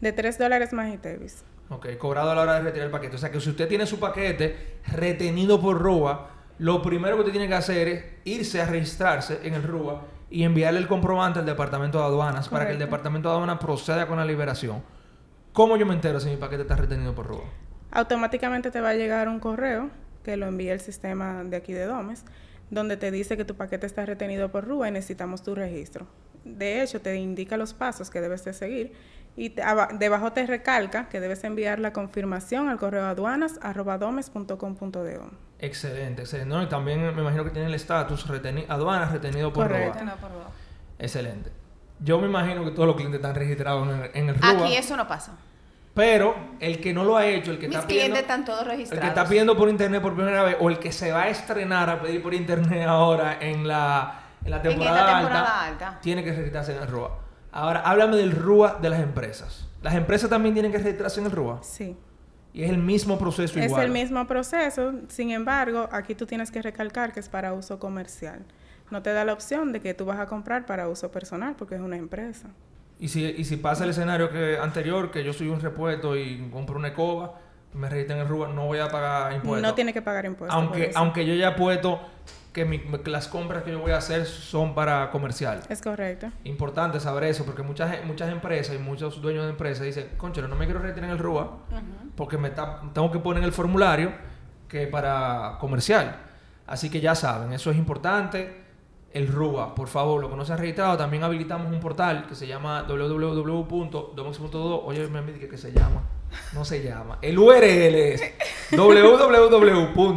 De 0.00 0.12
3 0.12 0.38
dólares 0.38 0.72
más 0.72 0.92
ITEVIS. 0.92 1.44
Ok, 1.68 1.96
cobrado 1.98 2.30
a 2.30 2.34
la 2.34 2.42
hora 2.42 2.54
de 2.54 2.60
retirar 2.62 2.86
el 2.86 2.92
paquete. 2.92 3.16
O 3.16 3.18
sea 3.18 3.30
que 3.30 3.40
si 3.40 3.50
usted 3.50 3.68
tiene 3.68 3.86
su 3.86 3.98
paquete 3.98 4.78
retenido 4.88 5.60
por 5.60 5.78
RUA, 5.80 6.28
lo 6.58 6.82
primero 6.82 7.16
que 7.16 7.20
usted 7.20 7.32
tiene 7.32 7.48
que 7.48 7.54
hacer 7.54 7.88
es 7.88 8.04
irse 8.24 8.60
a 8.60 8.66
registrarse 8.66 9.40
en 9.42 9.54
el 9.54 9.62
RUA 9.62 10.02
y 10.30 10.44
enviarle 10.44 10.80
el 10.80 10.86
comprobante 10.86 11.38
al 11.38 11.46
departamento 11.46 11.98
de 11.98 12.04
aduanas 12.04 12.48
para 12.48 12.66
que 12.66 12.72
el 12.72 12.78
departamento 12.78 13.28
de 13.28 13.34
aduanas 13.34 13.58
proceda 13.58 14.06
con 14.06 14.18
la 14.18 14.24
liberación. 14.24 14.82
¿Cómo 15.52 15.76
yo 15.76 15.86
me 15.86 15.94
entero 15.94 16.20
si 16.20 16.30
mi 16.30 16.36
paquete 16.36 16.62
está 16.62 16.76
retenido 16.76 17.14
por 17.14 17.26
RUA? 17.26 17.44
Automáticamente 17.90 18.70
te 18.70 18.80
va 18.80 18.90
a 18.90 18.94
llegar 18.94 19.28
un 19.28 19.40
correo 19.40 19.90
que 20.24 20.36
lo 20.36 20.46
envía 20.46 20.72
el 20.72 20.80
sistema 20.80 21.44
de 21.44 21.56
aquí 21.56 21.72
de 21.72 21.84
Domes, 21.84 22.24
donde 22.70 22.96
te 22.96 23.10
dice 23.10 23.36
que 23.36 23.44
tu 23.44 23.54
paquete 23.54 23.86
está 23.86 24.06
retenido 24.06 24.50
por 24.50 24.64
RUA 24.64 24.88
y 24.88 24.92
necesitamos 24.92 25.42
tu 25.42 25.54
registro. 25.54 26.06
De 26.44 26.82
hecho, 26.82 27.00
te 27.00 27.16
indica 27.16 27.56
los 27.56 27.74
pasos 27.74 28.08
que 28.08 28.20
debes 28.20 28.44
de 28.44 28.52
seguir 28.52 28.92
y 29.36 29.50
te- 29.50 29.62
debajo 29.98 30.32
te 30.32 30.44
recalca 30.46 31.08
que 31.08 31.20
debes 31.20 31.44
enviar 31.44 31.78
la 31.78 31.92
confirmación 31.92 32.68
al 32.68 32.78
correo 32.78 33.06
aduanas.domes.com.do. 33.06 35.30
Excelente, 35.58 36.22
excelente. 36.22 36.52
No, 36.54 36.62
y 36.62 36.66
también 36.66 37.14
me 37.14 37.22
imagino 37.22 37.44
que 37.44 37.50
tiene 37.50 37.68
el 37.68 37.74
estatus 37.74 38.26
reteni- 38.28 38.66
aduanas 38.68 39.12
retenido 39.12 39.52
por 39.52 39.68
Correcto. 39.68 39.98
RUA. 40.00 40.04
No, 40.04 40.16
por 40.16 40.30
RUA. 40.32 40.46
Excelente. 40.98 41.52
Yo 42.00 42.18
me 42.20 42.26
imagino 42.26 42.64
que 42.64 42.72
todos 42.72 42.86
los 42.86 42.96
clientes 42.96 43.20
están 43.20 43.34
registrados 43.36 43.88
en 43.88 43.94
el, 44.02 44.10
en 44.14 44.28
el 44.30 44.34
RUA. 44.40 44.50
Aquí 44.64 44.74
eso 44.76 44.96
no 44.96 45.06
pasa. 45.06 45.32
Pero 45.94 46.34
el 46.58 46.80
que 46.80 46.92
no 46.94 47.04
lo 47.04 47.16
ha 47.18 47.26
hecho, 47.26 47.50
el 47.52 47.58
que 47.58 47.68
Mis 47.68 47.76
está 47.76 47.86
pidiendo... 47.86 48.14
clientes 48.14 48.22
están 48.22 48.44
todos 48.44 48.62
El 48.62 48.68
registrados. 48.70 49.02
que 49.02 49.08
está 49.08 49.26
pidiendo 49.28 49.56
por 49.56 49.68
internet 49.68 50.00
por 50.02 50.14
primera 50.14 50.42
vez 50.42 50.56
o 50.58 50.68
el 50.70 50.78
que 50.78 50.90
se 50.90 51.12
va 51.12 51.22
a 51.24 51.28
estrenar 51.28 51.90
a 51.90 52.00
pedir 52.00 52.22
por 52.22 52.32
internet 52.34 52.86
ahora 52.88 53.36
en 53.40 53.68
la, 53.68 54.20
en 54.44 54.50
la 54.50 54.56
esta 54.56 54.68
temporada, 54.70 55.16
temporada 55.18 55.64
alta, 55.66 55.88
alta. 55.88 56.00
tiene 56.00 56.24
que 56.24 56.32
registrarse 56.32 56.74
en 56.76 56.82
el 56.82 56.88
RUA. 56.88 57.10
Ahora, 57.52 57.80
háblame 57.80 58.16
del 58.16 58.32
RUA 58.32 58.78
de 58.80 58.88
las 58.90 59.00
empresas. 59.00 59.68
Las 59.82 59.94
empresas 59.94 60.30
también 60.30 60.54
tienen 60.54 60.72
que 60.72 60.78
registrarse 60.78 61.20
en 61.20 61.26
el 61.26 61.32
RUA. 61.32 61.62
Sí. 61.62 61.96
Y 62.54 62.64
es 62.64 62.70
el 62.70 62.78
mismo 62.78 63.18
proceso 63.18 63.58
Es 63.58 63.66
igual. 63.66 63.84
el 63.84 63.90
mismo 63.92 64.26
proceso, 64.26 64.92
sin 65.08 65.30
embargo, 65.30 65.88
aquí 65.90 66.14
tú 66.14 66.26
tienes 66.26 66.50
que 66.50 66.60
recalcar 66.60 67.12
que 67.12 67.20
es 67.20 67.28
para 67.28 67.52
uso 67.54 67.78
comercial. 67.78 68.44
No 68.90 69.02
te 69.02 69.12
da 69.12 69.24
la 69.24 69.32
opción 69.32 69.72
de 69.72 69.80
que 69.80 69.94
tú 69.94 70.04
vas 70.04 70.18
a 70.18 70.26
comprar 70.26 70.66
para 70.66 70.88
uso 70.88 71.10
personal 71.10 71.54
porque 71.56 71.76
es 71.76 71.80
una 71.80 71.96
empresa. 71.96 72.48
Y 72.98 73.08
si, 73.08 73.24
y 73.24 73.44
si 73.44 73.56
pasa 73.56 73.84
el 73.84 73.90
escenario 73.90 74.30
que 74.30 74.58
anterior, 74.58 75.10
que 75.10 75.24
yo 75.24 75.32
soy 75.32 75.48
un 75.48 75.60
repuesto 75.60 76.16
y 76.16 76.48
compro 76.52 76.76
una 76.76 76.88
escoba, 76.88 77.38
me 77.72 77.88
registro 77.88 78.16
en 78.16 78.22
el 78.22 78.28
RUA, 78.28 78.48
no 78.48 78.66
voy 78.66 78.78
a 78.78 78.88
pagar 78.88 79.32
impuestos. 79.32 79.62
No 79.62 79.74
tiene 79.74 79.92
que 79.94 80.02
pagar 80.02 80.26
impuestos. 80.26 80.54
aunque, 80.54 80.90
aunque 80.94 81.26
yo 81.26 81.34
ya 81.34 81.48
he 81.48 81.52
puesto 81.52 82.00
que 82.52 82.64
mi- 82.66 82.82
las 83.06 83.28
compras 83.28 83.62
que 83.62 83.70
yo 83.72 83.78
voy 83.80 83.92
a 83.92 83.96
hacer 83.96 84.26
son 84.26 84.74
para 84.74 85.10
comercial. 85.10 85.60
Es 85.68 85.80
correcto. 85.80 86.28
Importante 86.44 87.00
saber 87.00 87.24
eso, 87.24 87.44
porque 87.46 87.62
muchas, 87.62 88.04
muchas 88.04 88.30
empresas 88.30 88.76
y 88.76 88.78
muchos 88.78 89.22
dueños 89.22 89.44
de 89.44 89.50
empresas 89.50 89.84
dicen, 89.86 90.10
conchero, 90.18 90.48
no 90.48 90.56
me 90.56 90.66
quiero 90.66 90.80
en 90.86 91.04
el 91.04 91.18
RUA 91.18 91.50
porque 92.16 92.36
me 92.38 92.48
está- 92.48 92.82
tengo 92.92 93.10
que 93.10 93.18
poner 93.20 93.38
en 93.42 93.46
el 93.46 93.52
formulario 93.52 94.12
que 94.68 94.86
para 94.86 95.56
comercial. 95.60 96.16
Así 96.66 96.90
que 96.90 97.00
ya 97.00 97.14
saben, 97.14 97.52
eso 97.52 97.70
es 97.70 97.76
importante. 97.76 98.60
El 99.12 99.28
RUA, 99.28 99.74
por 99.74 99.88
favor, 99.88 100.20
lo 100.22 100.30
que 100.30 100.36
no 100.36 100.44
se 100.46 100.52
ha 100.54 100.56
registrado, 100.56 100.96
también 100.96 101.22
habilitamos 101.22 101.70
un 101.70 101.80
portal 101.80 102.26
que 102.26 102.34
se 102.34 102.46
llama 102.46 102.82
www.domex.do. 102.84 104.82
Oye, 104.84 105.06
me 105.08 105.20
dije 105.32 105.48
que 105.48 105.58
se 105.58 105.70
llama. 105.72 106.02
No 106.54 106.64
se 106.64 106.82
llama. 106.82 107.18
El 107.20 107.38
URL 107.38 107.94
es 108.14 108.22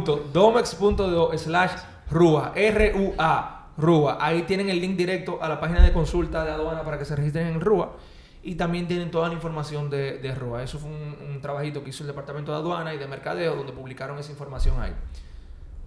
www.domex.do 0.06 1.36
slash 1.38 1.72
RUA. 2.10 2.52
R-U-A. 2.54 3.68
RUA. 3.76 4.18
Ahí 4.20 4.42
tienen 4.42 4.70
el 4.70 4.80
link 4.80 4.96
directo 4.96 5.42
a 5.42 5.48
la 5.48 5.60
página 5.60 5.82
de 5.82 5.92
consulta 5.92 6.44
de 6.44 6.50
aduana 6.50 6.82
para 6.82 6.98
que 6.98 7.04
se 7.04 7.16
registren 7.16 7.48
en 7.48 7.60
RUA. 7.60 7.92
Y 8.42 8.54
también 8.54 8.86
tienen 8.86 9.10
toda 9.10 9.28
la 9.28 9.34
información 9.34 9.90
de, 9.90 10.18
de 10.18 10.34
RUA. 10.34 10.62
Eso 10.62 10.78
fue 10.78 10.90
un, 10.90 11.40
trabajito 11.42 11.82
que 11.82 11.90
hizo 11.90 12.02
el 12.02 12.08
Departamento 12.08 12.52
de 12.52 12.58
Aduana 12.58 12.94
y 12.94 12.98
de 12.98 13.06
Mercadeo, 13.06 13.56
donde 13.56 13.72
publicaron 13.72 14.18
esa 14.18 14.30
información 14.30 14.80
ahí. 14.80 14.94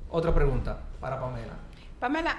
Otra 0.09 0.33
pregunta 0.33 0.79
para 0.99 1.19
Pamela. 1.19 1.53
Pamela, 1.99 2.35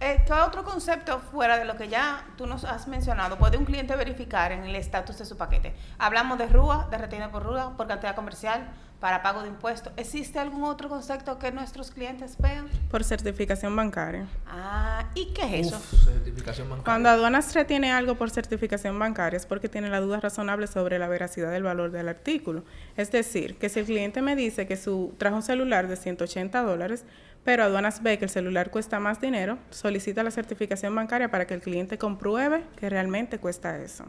eh, 0.00 0.22
¿qué 0.26 0.32
otro 0.32 0.64
concepto 0.64 1.18
fuera 1.18 1.58
de 1.58 1.64
lo 1.64 1.76
que 1.76 1.88
ya 1.88 2.26
tú 2.36 2.46
nos 2.46 2.64
has 2.64 2.88
mencionado 2.88 3.36
puede 3.38 3.56
un 3.56 3.64
cliente 3.64 3.96
verificar 3.96 4.52
en 4.52 4.64
el 4.64 4.76
estatus 4.76 5.18
de 5.18 5.24
su 5.24 5.36
paquete? 5.36 5.74
Hablamos 5.98 6.38
de 6.38 6.46
RUA, 6.46 6.88
de 6.90 6.98
retenido 6.98 7.30
por 7.30 7.42
RUA, 7.42 7.76
por 7.76 7.86
cantidad 7.86 8.14
comercial, 8.14 8.72
para 9.02 9.20
pago 9.20 9.42
de 9.42 9.48
impuestos. 9.48 9.92
¿Existe 9.96 10.38
algún 10.38 10.62
otro 10.62 10.88
concepto 10.88 11.36
que 11.36 11.50
nuestros 11.50 11.90
clientes 11.90 12.36
vean? 12.38 12.68
Por 12.88 13.02
certificación 13.02 13.74
bancaria. 13.74 14.28
Ah, 14.46 15.10
¿Y 15.16 15.32
qué 15.34 15.58
es 15.58 15.66
eso? 15.66 15.76
Uf, 15.78 16.04
certificación 16.04 16.68
bancaria. 16.70 16.84
Cuando 16.84 17.08
aduanas 17.08 17.52
retiene 17.52 17.90
algo 17.90 18.14
por 18.14 18.30
certificación 18.30 18.96
bancaria 18.96 19.36
es 19.36 19.44
porque 19.44 19.68
tiene 19.68 19.90
la 19.90 19.98
duda 20.00 20.20
razonable 20.20 20.68
sobre 20.68 21.00
la 21.00 21.08
veracidad 21.08 21.50
del 21.50 21.64
valor 21.64 21.90
del 21.90 22.08
artículo. 22.08 22.62
Es 22.96 23.10
decir, 23.10 23.56
que 23.58 23.68
si 23.68 23.80
el 23.80 23.86
cliente 23.86 24.22
me 24.22 24.36
dice 24.36 24.68
que 24.68 24.76
su 24.76 25.12
trajo 25.18 25.34
un 25.34 25.42
celular 25.42 25.88
de 25.88 25.96
180 25.96 26.62
dólares, 26.62 27.04
pero 27.42 27.64
aduanas 27.64 28.04
ve 28.04 28.18
que 28.18 28.26
el 28.26 28.30
celular 28.30 28.70
cuesta 28.70 29.00
más 29.00 29.20
dinero, 29.20 29.58
solicita 29.70 30.22
la 30.22 30.30
certificación 30.30 30.94
bancaria 30.94 31.28
para 31.28 31.44
que 31.48 31.54
el 31.54 31.60
cliente 31.60 31.98
compruebe 31.98 32.62
que 32.76 32.88
realmente 32.88 33.38
cuesta 33.38 33.76
eso. 33.78 34.04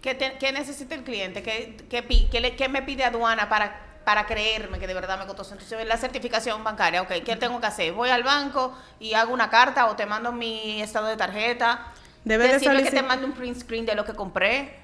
¿Qué, 0.00 0.14
te- 0.14 0.38
qué 0.40 0.52
necesita 0.52 0.94
el 0.94 1.04
cliente? 1.04 1.42
¿Qué, 1.42 1.76
qué 1.90 2.02
pi- 2.02 2.28
qué 2.32 2.40
le- 2.40 2.56
qué 2.56 2.70
me 2.70 2.80
pide 2.82 3.04
aduana 3.04 3.48
para, 3.50 3.78
para 4.04 4.26
creerme 4.26 4.78
que 4.78 4.86
de 4.86 4.94
verdad 4.94 5.18
me 5.18 5.26
costó? 5.26 5.54
Entonces, 5.54 5.86
la 5.86 5.96
certificación 5.96 6.62
bancaria, 6.64 7.02
ok, 7.02 7.12
¿qué 7.24 7.36
tengo 7.36 7.60
que 7.60 7.66
hacer? 7.66 7.92
Voy 7.92 8.10
al 8.10 8.22
banco 8.22 8.76
y 9.00 9.14
hago 9.14 9.32
una 9.32 9.50
carta 9.50 9.86
o 9.86 9.96
te 9.96 10.06
mando 10.06 10.32
mi 10.32 10.82
estado 10.82 11.08
de 11.08 11.16
tarjeta. 11.16 11.86
Debe 12.24 12.48
de 12.48 12.60
que 12.60 12.90
te 12.90 13.02
mande 13.02 13.26
un 13.26 13.32
print 13.32 13.58
screen 13.58 13.86
de 13.86 13.94
lo 13.94 14.04
que 14.04 14.14
compré. 14.14 14.76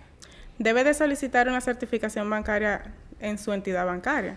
Debe 0.59 0.83
de 0.83 0.95
solicitar 0.95 1.49
una 1.49 1.61
certificación 1.61 2.29
bancaria 2.29 2.93
en 3.21 3.39
su 3.39 3.53
entidad 3.53 3.87
bancaria. 3.87 4.37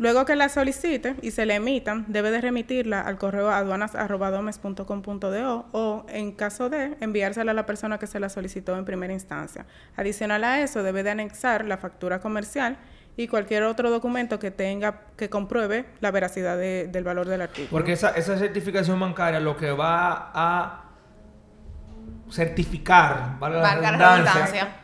Luego 0.00 0.24
que 0.24 0.34
la 0.34 0.48
solicite 0.48 1.14
y 1.20 1.30
se 1.32 1.44
le 1.44 1.56
emitan, 1.56 2.06
debe 2.08 2.30
de 2.30 2.40
remitirla 2.40 3.02
al 3.02 3.18
correo 3.18 3.50
aduanas.domes.com.do 3.50 5.66
o, 5.72 6.06
en 6.08 6.32
caso 6.32 6.70
de, 6.70 6.96
enviársela 7.00 7.50
a 7.50 7.54
la 7.54 7.66
persona 7.66 7.98
que 7.98 8.06
se 8.06 8.18
la 8.18 8.30
solicitó 8.30 8.78
en 8.78 8.86
primera 8.86 9.12
instancia. 9.12 9.66
Adicional 9.96 10.42
a 10.44 10.62
eso, 10.62 10.82
debe 10.82 11.02
de 11.02 11.10
anexar 11.10 11.66
la 11.66 11.76
factura 11.76 12.20
comercial 12.20 12.78
y 13.16 13.28
cualquier 13.28 13.64
otro 13.64 13.90
documento 13.90 14.38
que 14.38 14.50
tenga 14.50 15.02
que 15.16 15.28
compruebe 15.28 15.84
la 16.00 16.10
veracidad 16.10 16.56
de- 16.56 16.88
del 16.88 17.04
valor 17.04 17.26
del 17.28 17.42
artículo. 17.42 17.68
Porque 17.70 17.92
esa, 17.92 18.10
esa 18.10 18.38
certificación 18.38 18.98
bancaria 18.98 19.40
lo 19.40 19.56
que 19.56 19.72
va 19.72 20.30
a 20.34 20.84
certificar, 22.30 23.38
valga 23.38 23.58
la 23.60 23.74
redundancia, 23.74 24.16
redundancia. 24.32 24.76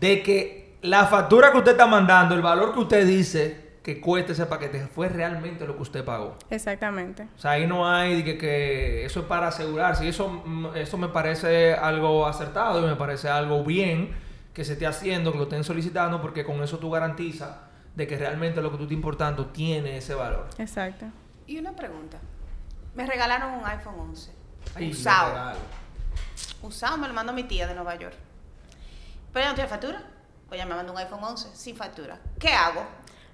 de 0.00 0.22
que 0.22 0.76
la 0.82 1.06
factura 1.06 1.50
que 1.52 1.58
usted 1.58 1.72
está 1.72 1.86
mandando, 1.86 2.34
el 2.34 2.42
valor 2.42 2.72
que 2.72 2.80
usted 2.80 3.06
dice 3.06 3.62
que 3.82 4.00
cuesta 4.00 4.30
ese 4.32 4.46
paquete, 4.46 4.86
fue 4.86 5.08
realmente 5.08 5.66
lo 5.66 5.74
que 5.74 5.82
usted 5.82 6.04
pagó. 6.04 6.36
Exactamente. 6.50 7.26
O 7.36 7.38
sea, 7.40 7.52
ahí 7.52 7.66
no 7.66 7.88
hay 7.88 8.18
de 8.18 8.24
que, 8.24 8.38
que 8.38 9.04
eso 9.04 9.20
es 9.20 9.26
para 9.26 9.48
asegurarse. 9.48 10.04
Y 10.04 10.08
eso, 10.08 10.28
mm, 10.28 10.76
eso 10.76 10.96
me 10.98 11.08
parece 11.08 11.74
algo 11.74 12.24
acertado 12.26 12.80
y 12.84 12.86
me 12.88 12.94
parece 12.94 13.28
algo 13.28 13.64
bien 13.64 14.12
que 14.54 14.64
se 14.64 14.74
esté 14.74 14.86
haciendo, 14.86 15.32
que 15.32 15.38
lo 15.38 15.44
estén 15.44 15.64
solicitando, 15.64 16.20
porque 16.22 16.44
con 16.44 16.62
eso 16.62 16.78
tú 16.78 16.90
garantizas 16.90 17.56
de 17.94 18.06
que 18.06 18.16
realmente 18.16 18.60
lo 18.62 18.70
que 18.70 18.76
tú 18.78 18.82
estás 18.84 18.94
importando 18.94 19.46
tiene 19.46 19.98
ese 19.98 20.14
valor. 20.14 20.48
Exacto. 20.58 21.06
Y 21.46 21.58
una 21.58 21.74
pregunta. 21.74 22.18
Me 22.94 23.06
regalaron 23.06 23.54
un 23.54 23.66
iPhone 23.66 23.98
11. 23.98 24.30
Ay, 24.74 24.90
usado. 24.90 25.56
Usado 26.62 26.98
me 26.98 27.08
lo 27.08 27.14
mandó 27.14 27.32
mi 27.32 27.44
tía 27.44 27.66
de 27.66 27.74
Nueva 27.74 27.96
York. 27.96 28.14
Pero 29.32 29.44
ya 29.44 29.50
no 29.50 29.54
tiene 29.54 29.68
factura. 29.68 30.02
Pues 30.48 30.58
ya 30.58 30.66
me 30.66 30.74
mandó 30.74 30.92
un 30.92 30.98
iPhone 30.98 31.22
11 31.22 31.48
sin 31.54 31.76
factura. 31.76 32.20
¿Qué 32.38 32.52
hago? 32.52 32.84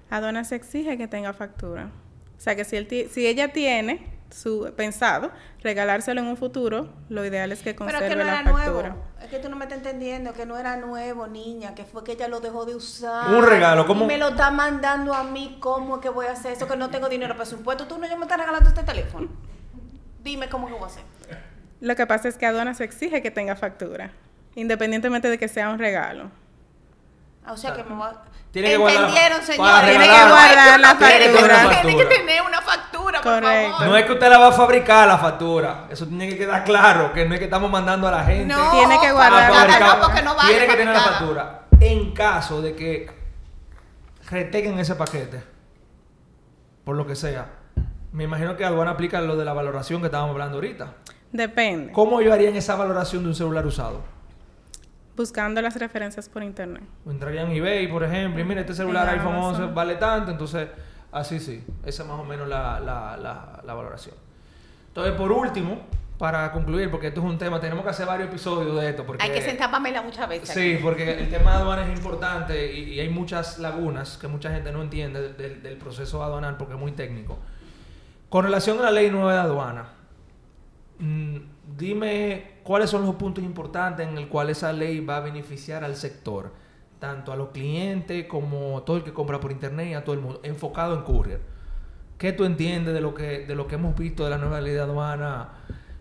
Aduanas 0.09 0.51
exige 0.51 0.97
que 0.97 1.07
tenga 1.07 1.33
factura. 1.33 1.91
O 2.37 2.41
sea 2.41 2.55
que 2.55 2.63
si, 2.63 2.77
él 2.77 2.87
si 3.11 3.27
ella 3.27 3.51
tiene 3.51 4.08
su 4.31 4.71
pensado 4.75 5.31
regalárselo 5.61 6.21
en 6.21 6.27
un 6.27 6.37
futuro, 6.37 6.89
lo 7.09 7.25
ideal 7.25 7.51
es 7.51 7.59
que 7.59 7.73
Pero 7.73 7.85
conserve 7.85 8.09
que 8.09 8.15
no 8.15 8.23
la 8.23 8.41
era 8.41 8.51
factura. 8.51 8.89
nuevo. 8.89 9.05
Es 9.21 9.27
que 9.29 9.39
tú 9.39 9.49
no 9.49 9.55
me 9.55 9.65
estás 9.65 9.79
entendiendo 9.79 10.33
que 10.33 10.45
no 10.45 10.57
era 10.57 10.77
nuevo, 10.77 11.27
niña, 11.27 11.75
que 11.75 11.83
fue 11.83 12.03
que 12.03 12.13
ella 12.13 12.27
lo 12.27 12.39
dejó 12.39 12.65
de 12.65 12.75
usar. 12.75 13.33
Un 13.33 13.45
regalo, 13.45 13.85
¿cómo? 13.85 14.05
Y 14.05 14.07
me 14.07 14.17
lo 14.17 14.29
está 14.29 14.51
mandando 14.51 15.13
a 15.13 15.23
mí, 15.23 15.57
¿cómo 15.59 15.97
es 15.97 16.01
que 16.01 16.09
voy 16.09 16.27
a 16.27 16.31
hacer 16.33 16.53
eso? 16.53 16.67
Que 16.67 16.77
no 16.77 16.89
tengo 16.89 17.09
dinero 17.09 17.33
para 17.33 17.45
su 17.45 17.55
impuesto. 17.55 17.87
Tú 17.87 17.97
no, 17.97 18.07
yo 18.07 18.17
me 18.17 18.23
estás 18.23 18.37
regalando 18.37 18.69
este 18.69 18.83
teléfono. 18.83 19.27
Dime 20.23 20.49
cómo 20.49 20.67
que 20.67 20.73
voy 20.73 20.83
a 20.83 20.85
hacer. 20.87 21.03
Lo 21.81 21.95
que 21.95 22.05
pasa 22.05 22.27
es 22.27 22.37
que 22.37 22.45
aduanas 22.45 22.81
exige 22.81 23.21
que 23.21 23.31
tenga 23.31 23.55
factura, 23.55 24.11
independientemente 24.55 25.29
de 25.29 25.37
que 25.37 25.47
sea 25.47 25.69
un 25.69 25.79
regalo. 25.79 26.29
Ah, 27.45 27.53
O 27.53 27.57
sea 27.57 27.73
que 27.73 27.83
me 27.83 27.95
voy 27.95 28.07
a... 28.07 28.13
Tiene 28.51 28.69
que 28.69 28.77
guardar- 28.77 28.99
¿Entendieron, 29.09 29.41
señores? 29.43 29.89
Tiene 29.89 30.05
que 30.05 30.11
guardar 30.29 30.79
la 30.79 30.87
factura. 30.95 31.81
Tiene 31.81 31.97
que 31.97 32.05
tener 32.05 32.41
una 32.41 32.61
factura, 32.61 33.21
por 33.21 33.33
Correcto. 33.33 33.71
favor. 33.73 33.87
No 33.87 33.97
es 33.97 34.05
que 34.05 34.11
usted 34.13 34.29
la 34.29 34.37
va 34.39 34.47
a 34.47 34.51
fabricar 34.51 35.07
la 35.07 35.17
factura. 35.19 35.85
Eso 35.89 36.07
tiene 36.07 36.27
que 36.29 36.37
quedar 36.37 36.63
claro, 36.63 37.13
que 37.13 37.25
no 37.25 37.33
es 37.35 37.39
que 37.39 37.45
estamos 37.45 37.69
mandando 37.69 38.07
a 38.07 38.11
la 38.11 38.23
gente. 38.23 38.53
No, 38.53 38.71
Tiene 38.71 38.99
que 38.99 39.11
guardar 39.11 39.51
la 39.51 39.55
factura. 39.59 39.95
no, 39.97 40.01
porque 40.07 40.21
no 40.23 40.35
vale 40.35 40.49
Tiene 40.51 40.67
que 40.67 40.75
tener 40.77 40.93
la 40.95 40.99
factura. 41.01 41.61
En 41.79 42.11
caso 42.13 42.61
de 42.61 42.75
que 42.75 43.11
reteguen 44.29 44.79
ese 44.79 44.95
paquete, 44.95 45.43
por 46.83 46.95
lo 46.95 47.05
que 47.05 47.15
sea, 47.15 47.45
me 48.11 48.23
imagino 48.23 48.57
que 48.57 48.65
aduana 48.65 48.91
aplica 48.91 49.21
lo 49.21 49.35
de 49.37 49.45
la 49.45 49.53
valoración 49.53 50.01
que 50.01 50.07
estábamos 50.07 50.31
hablando 50.33 50.55
ahorita. 50.55 50.93
Depende. 51.31 51.93
¿Cómo 51.93 52.19
ellos 52.19 52.33
harían 52.33 52.55
esa 52.55 52.75
valoración 52.75 53.21
de 53.23 53.29
un 53.29 53.35
celular 53.35 53.65
usado? 53.65 54.01
Buscando 55.19 55.61
las 55.61 55.75
referencias 55.75 56.29
por 56.29 56.43
internet. 56.43 56.81
Entrarían 57.05 57.51
en 57.51 57.57
eBay, 57.57 57.87
por 57.91 58.05
ejemplo, 58.05 58.39
y 58.39 58.45
mira, 58.45 58.61
este 58.61 58.73
celular 58.73 59.05
En 59.09 59.15
iPhone 59.19 59.35
11 59.35 59.47
Amazon. 59.57 59.75
vale 59.75 59.95
tanto, 59.95 60.31
entonces, 60.31 60.69
así 61.11 61.41
sí. 61.41 61.61
Esa 61.85 62.03
es 62.03 62.09
más 62.09 62.19
o 62.21 62.23
menos 62.23 62.47
la, 62.47 62.79
la, 62.79 63.17
la, 63.17 63.61
la 63.65 63.73
valoración. 63.73 64.15
Entonces, 64.87 65.13
por 65.15 65.29
último, 65.33 65.81
para 66.17 66.49
concluir, 66.53 66.89
porque 66.89 67.07
esto 67.07 67.19
es 67.19 67.25
un 67.25 67.37
tema, 67.37 67.59
tenemos 67.59 67.83
que 67.83 67.89
hacer 67.89 68.05
varios 68.05 68.29
episodios 68.29 68.79
de 68.79 68.89
esto. 68.91 69.05
Porque, 69.05 69.21
Hay 69.21 69.31
que 69.31 69.41
sentar 69.41 69.69
Pamela 69.69 70.01
muchas 70.01 70.29
veces. 70.29 70.49
Sí, 70.51 70.79
porque 70.81 71.19
el 71.19 71.29
tema 71.29 71.51
de 71.51 71.57
aduana 71.63 71.83
es 71.91 71.97
importante 71.97 72.73
y, 72.73 72.93
y 72.93 72.99
hay 73.01 73.09
muchas 73.09 73.59
lagunas 73.59 74.17
que 74.17 74.29
mucha 74.29 74.49
gente 74.51 74.71
no 74.71 74.81
entiende 74.81 75.21
del, 75.21 75.35
del- 75.35 75.61
del 75.61 75.75
proceso 75.77 76.23
aduanal 76.23 76.55
porque 76.55 76.75
es 76.75 76.79
muy 76.79 76.93
técnico. 76.93 77.37
Con 78.29 78.45
relación 78.45 78.79
a 78.79 78.83
la 78.83 78.91
ley 78.91 79.11
nueva 79.11 79.33
de 79.33 79.39
aduana, 79.39 79.83
mm, 80.99 81.37
dime 81.77 82.59
cuáles 82.63 82.89
son 82.89 83.05
los 83.05 83.15
puntos 83.15 83.43
importantes 83.43 84.07
en 84.07 84.17
el 84.17 84.27
cual 84.27 84.49
esa 84.49 84.71
ley 84.73 84.99
va 84.99 85.17
a 85.17 85.19
beneficiar 85.21 85.83
al 85.83 85.95
sector, 85.95 86.51
tanto 86.99 87.31
a 87.31 87.35
los 87.35 87.49
clientes 87.49 88.25
como 88.25 88.77
a 88.79 88.85
todo 88.85 88.97
el 88.97 89.03
que 89.03 89.13
compra 89.13 89.39
por 89.39 89.51
internet 89.51 89.87
y 89.89 89.93
a 89.93 90.03
todo 90.03 90.15
el 90.15 90.21
mundo, 90.21 90.39
enfocado 90.43 90.95
en 90.95 91.01
courier. 91.03 91.41
¿Qué 92.17 92.33
tú 92.33 92.43
entiendes 92.43 92.93
de 92.93 92.99
lo 93.01 93.13
que, 93.13 93.45
de 93.45 93.55
lo 93.55 93.67
que 93.67 93.75
hemos 93.75 93.95
visto 93.95 94.23
de 94.25 94.29
la 94.29 94.37
nueva 94.37 94.59
ley 94.59 94.73
de 94.73 94.81
aduana? 94.81 95.49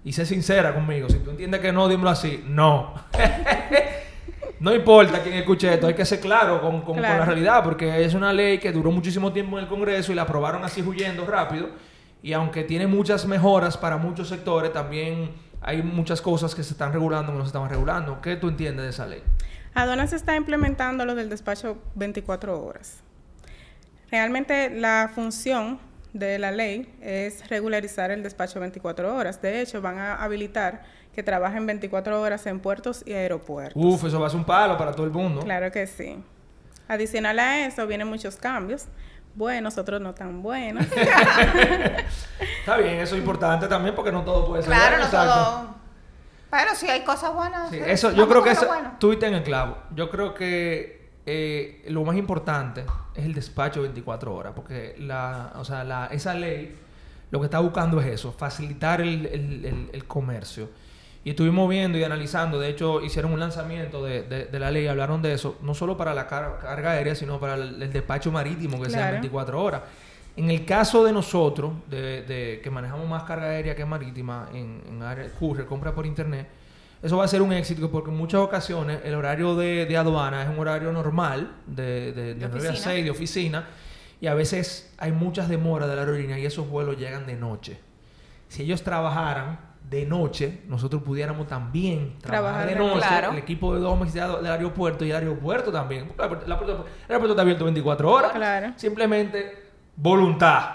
Y 0.04 0.12
sé 0.12 0.26
sincera 0.26 0.74
conmigo. 0.74 1.08
Si 1.08 1.18
tú 1.18 1.30
entiendes 1.30 1.60
que 1.60 1.70
no, 1.72 1.86
dímelo 1.88 2.10
así. 2.10 2.42
No. 2.48 2.94
no 4.60 4.74
importa 4.74 5.22
quién 5.22 5.36
escuche 5.36 5.72
esto. 5.72 5.86
Hay 5.86 5.94
que 5.94 6.04
ser 6.04 6.18
claro 6.20 6.60
con, 6.60 6.72
con- 6.78 6.82
con 6.82 6.96
Claro. 6.96 7.20
la 7.20 7.24
realidad. 7.24 7.62
Porque 7.62 8.04
es 8.04 8.14
una 8.14 8.32
ley 8.32 8.58
que 8.58 8.72
duró 8.72 8.90
muchísimo 8.90 9.32
tiempo 9.32 9.58
en 9.58 9.64
el 9.64 9.68
Congreso 9.70 10.10
y 10.10 10.14
la 10.14 10.22
aprobaron 10.22 10.64
así 10.64 10.82
huyendo 10.82 11.24
rápido. 11.24 11.68
Y 12.22 12.32
aunque 12.32 12.64
tiene 12.64 12.86
muchas 12.88 13.26
mejoras 13.26 13.76
para 13.76 13.96
muchos 13.96 14.28
sectores, 14.28 14.72
también 14.72 15.30
hay 15.60 15.82
muchas 15.82 16.20
cosas 16.20 16.54
que 16.54 16.62
se 16.62 16.72
están 16.72 16.92
regulando 16.92 17.32
que 17.32 17.38
no 17.38 17.44
se 17.44 17.48
estaban 17.48 17.70
regulando. 17.70 18.20
¿Qué 18.20 18.36
tú 18.36 18.48
entiendes 18.48 18.84
de 18.84 18.90
esa 18.90 19.06
ley? 19.06 19.22
Aduanas 19.74 20.12
está 20.12 20.36
implementando 20.36 21.04
lo 21.04 21.14
del 21.14 21.28
despacho 21.28 21.78
24 21.94 22.64
horas. 22.64 23.02
Realmente 24.10 24.70
la 24.70 25.10
función 25.14 25.78
de 26.12 26.38
la 26.38 26.50
ley 26.50 26.92
es 27.02 27.48
regularizar 27.48 28.10
el 28.10 28.22
despacho 28.22 28.60
24 28.60 29.14
horas. 29.14 29.42
De 29.42 29.60
hecho, 29.60 29.80
van 29.82 29.98
a 29.98 30.14
habilitar 30.14 30.82
que 31.14 31.22
trabajen 31.22 31.66
24 31.66 32.20
horas 32.20 32.46
en 32.46 32.60
puertos 32.60 33.02
y 33.04 33.12
aeropuertos. 33.12 33.82
Uf, 33.82 34.04
eso 34.04 34.20
va 34.20 34.28
a 34.28 34.30
ser 34.30 34.38
un 34.38 34.46
palo 34.46 34.78
para 34.78 34.92
todo 34.92 35.04
el 35.04 35.12
mundo. 35.12 35.42
Claro 35.42 35.70
que 35.70 35.86
sí. 35.86 36.16
Adicional 36.86 37.38
a 37.38 37.66
eso, 37.66 37.86
vienen 37.86 38.08
muchos 38.08 38.36
cambios. 38.36 38.86
Buenos, 39.34 39.78
otros 39.78 40.00
no 40.00 40.14
tan 40.14 40.42
buenos. 40.42 40.84
Está 42.60 42.76
bien, 42.78 42.98
eso 43.00 43.14
es 43.14 43.20
importante 43.20 43.66
también 43.68 43.94
porque 43.94 44.12
no 44.12 44.22
todo 44.24 44.46
puede 44.46 44.62
ser. 44.62 44.72
Claro, 44.72 44.96
bueno, 44.96 44.98
no 44.98 45.04
exacto. 45.04 45.34
todo. 45.34 45.74
Pero 46.50 46.74
si 46.74 46.88
hay 46.88 47.02
cosas 47.04 47.34
buenas. 47.34 47.70
Sí, 47.70 47.78
eso, 47.84 48.10
yo 48.12 48.28
creo 48.28 48.42
que 48.42 48.50
eso, 48.50 48.66
bueno. 48.66 48.92
tú 48.98 49.12
en 49.12 49.34
el 49.34 49.42
clavo. 49.42 49.76
Yo 49.94 50.10
creo 50.10 50.32
que 50.34 51.10
eh, 51.26 51.84
lo 51.88 52.04
más 52.04 52.16
importante 52.16 52.84
es 53.14 53.24
el 53.24 53.34
despacho 53.34 53.82
24 53.82 54.34
horas, 54.34 54.52
porque 54.56 54.96
la, 54.98 55.52
o 55.56 55.64
sea, 55.64 55.84
la, 55.84 56.06
esa 56.06 56.32
ley 56.34 56.74
lo 57.30 57.40
que 57.40 57.44
está 57.44 57.58
buscando 57.58 58.00
es 58.00 58.06
eso, 58.06 58.32
facilitar 58.32 59.02
el, 59.02 59.26
el- 59.26 59.64
el- 59.66 59.90
el 59.92 60.04
comercio. 60.06 60.70
Y 61.24 61.30
estuvimos 61.30 61.68
viendo 61.68 61.98
y 61.98 62.04
analizando, 62.04 62.58
de 62.58 62.68
hecho 62.70 63.02
hicieron 63.02 63.32
un 63.32 63.40
lanzamiento 63.40 64.02
de, 64.04 64.22
de- 64.22 64.44
de 64.46 64.58
la 64.58 64.70
ley, 64.70 64.86
hablaron 64.86 65.20
de 65.20 65.32
eso, 65.34 65.58
no 65.62 65.74
solo 65.74 65.96
para 65.96 66.14
la 66.14 66.26
car- 66.26 66.58
carga 66.60 66.92
aérea, 66.92 67.14
sino 67.14 67.38
para 67.40 67.54
el, 67.54 67.82
el 67.82 67.92
despacho 67.92 68.30
marítimo, 68.32 68.80
que 68.80 68.88
sea 68.88 69.00
Claro. 69.00 69.12
24 69.14 69.62
horas. 69.62 69.82
En 70.36 70.50
el 70.50 70.64
caso 70.64 71.04
de 71.04 71.12
nosotros, 71.12 71.72
de, 71.90 72.22
de 72.22 72.60
que 72.62 72.70
manejamos 72.70 73.06
más 73.08 73.24
carga 73.24 73.46
aérea 73.48 73.74
que 73.74 73.84
marítima 73.84 74.48
en, 74.54 74.80
en 74.88 75.02
área 75.02 75.28
courier, 75.38 75.66
compra 75.66 75.92
por 75.92 76.06
internet, 76.06 76.46
eso 77.02 77.16
va 77.16 77.24
a 77.24 77.28
ser 77.28 77.42
un 77.42 77.52
éxito 77.52 77.90
porque 77.90 78.10
en 78.10 78.16
muchas 78.16 78.40
ocasiones 78.40 79.00
el 79.04 79.14
horario 79.14 79.54
de, 79.56 79.86
de 79.86 79.96
aduana 79.96 80.42
es 80.44 80.48
un 80.48 80.58
horario 80.60 80.92
normal, 80.92 81.56
de, 81.66 82.12
de, 82.12 82.34
de 82.34 82.34
De 82.34 82.48
9 82.48 82.68
a 82.68 82.70
oficina. 82.70 82.90
6 82.92 83.04
de 83.04 83.10
oficina, 83.10 83.64
y 84.20 84.26
a 84.28 84.34
veces 84.34 84.92
hay 84.98 85.12
muchas 85.12 85.48
demoras 85.48 85.88
de 85.88 85.94
la 85.96 86.02
aerolínea 86.02 86.38
y 86.38 86.46
esos 86.46 86.68
vuelos 86.68 86.96
llegan 86.96 87.26
de 87.26 87.34
noche. 87.36 87.78
Si 88.48 88.62
ellos 88.62 88.82
trabajaran 88.82 89.67
de 89.82 90.04
noche, 90.04 90.62
nosotros 90.68 91.02
pudiéramos 91.02 91.46
también 91.46 92.18
trabajar, 92.20 92.66
Trabajar 92.66 92.68
de 92.68 92.74
noche, 92.94 93.06
claro. 93.08 93.32
el 93.32 93.38
equipo 93.38 93.74
de 93.74 93.80
de- 93.80 94.36
del 94.42 94.46
aeropuerto 94.52 95.04
y 95.04 95.10
el 95.10 95.16
aeropuerto 95.16 95.72
también. 95.72 96.12
la 96.18 96.28
puerta- 96.28 96.46
la 96.46 96.58
puerta- 96.58 96.72
el 96.74 96.82
aeropuerto 97.08 97.30
está 97.32 97.42
abierto 97.42 97.64
24 97.64 98.10
horas. 98.12 98.32
Claro. 98.32 98.72
Simplemente 98.76 99.64
voluntad. 99.96 100.70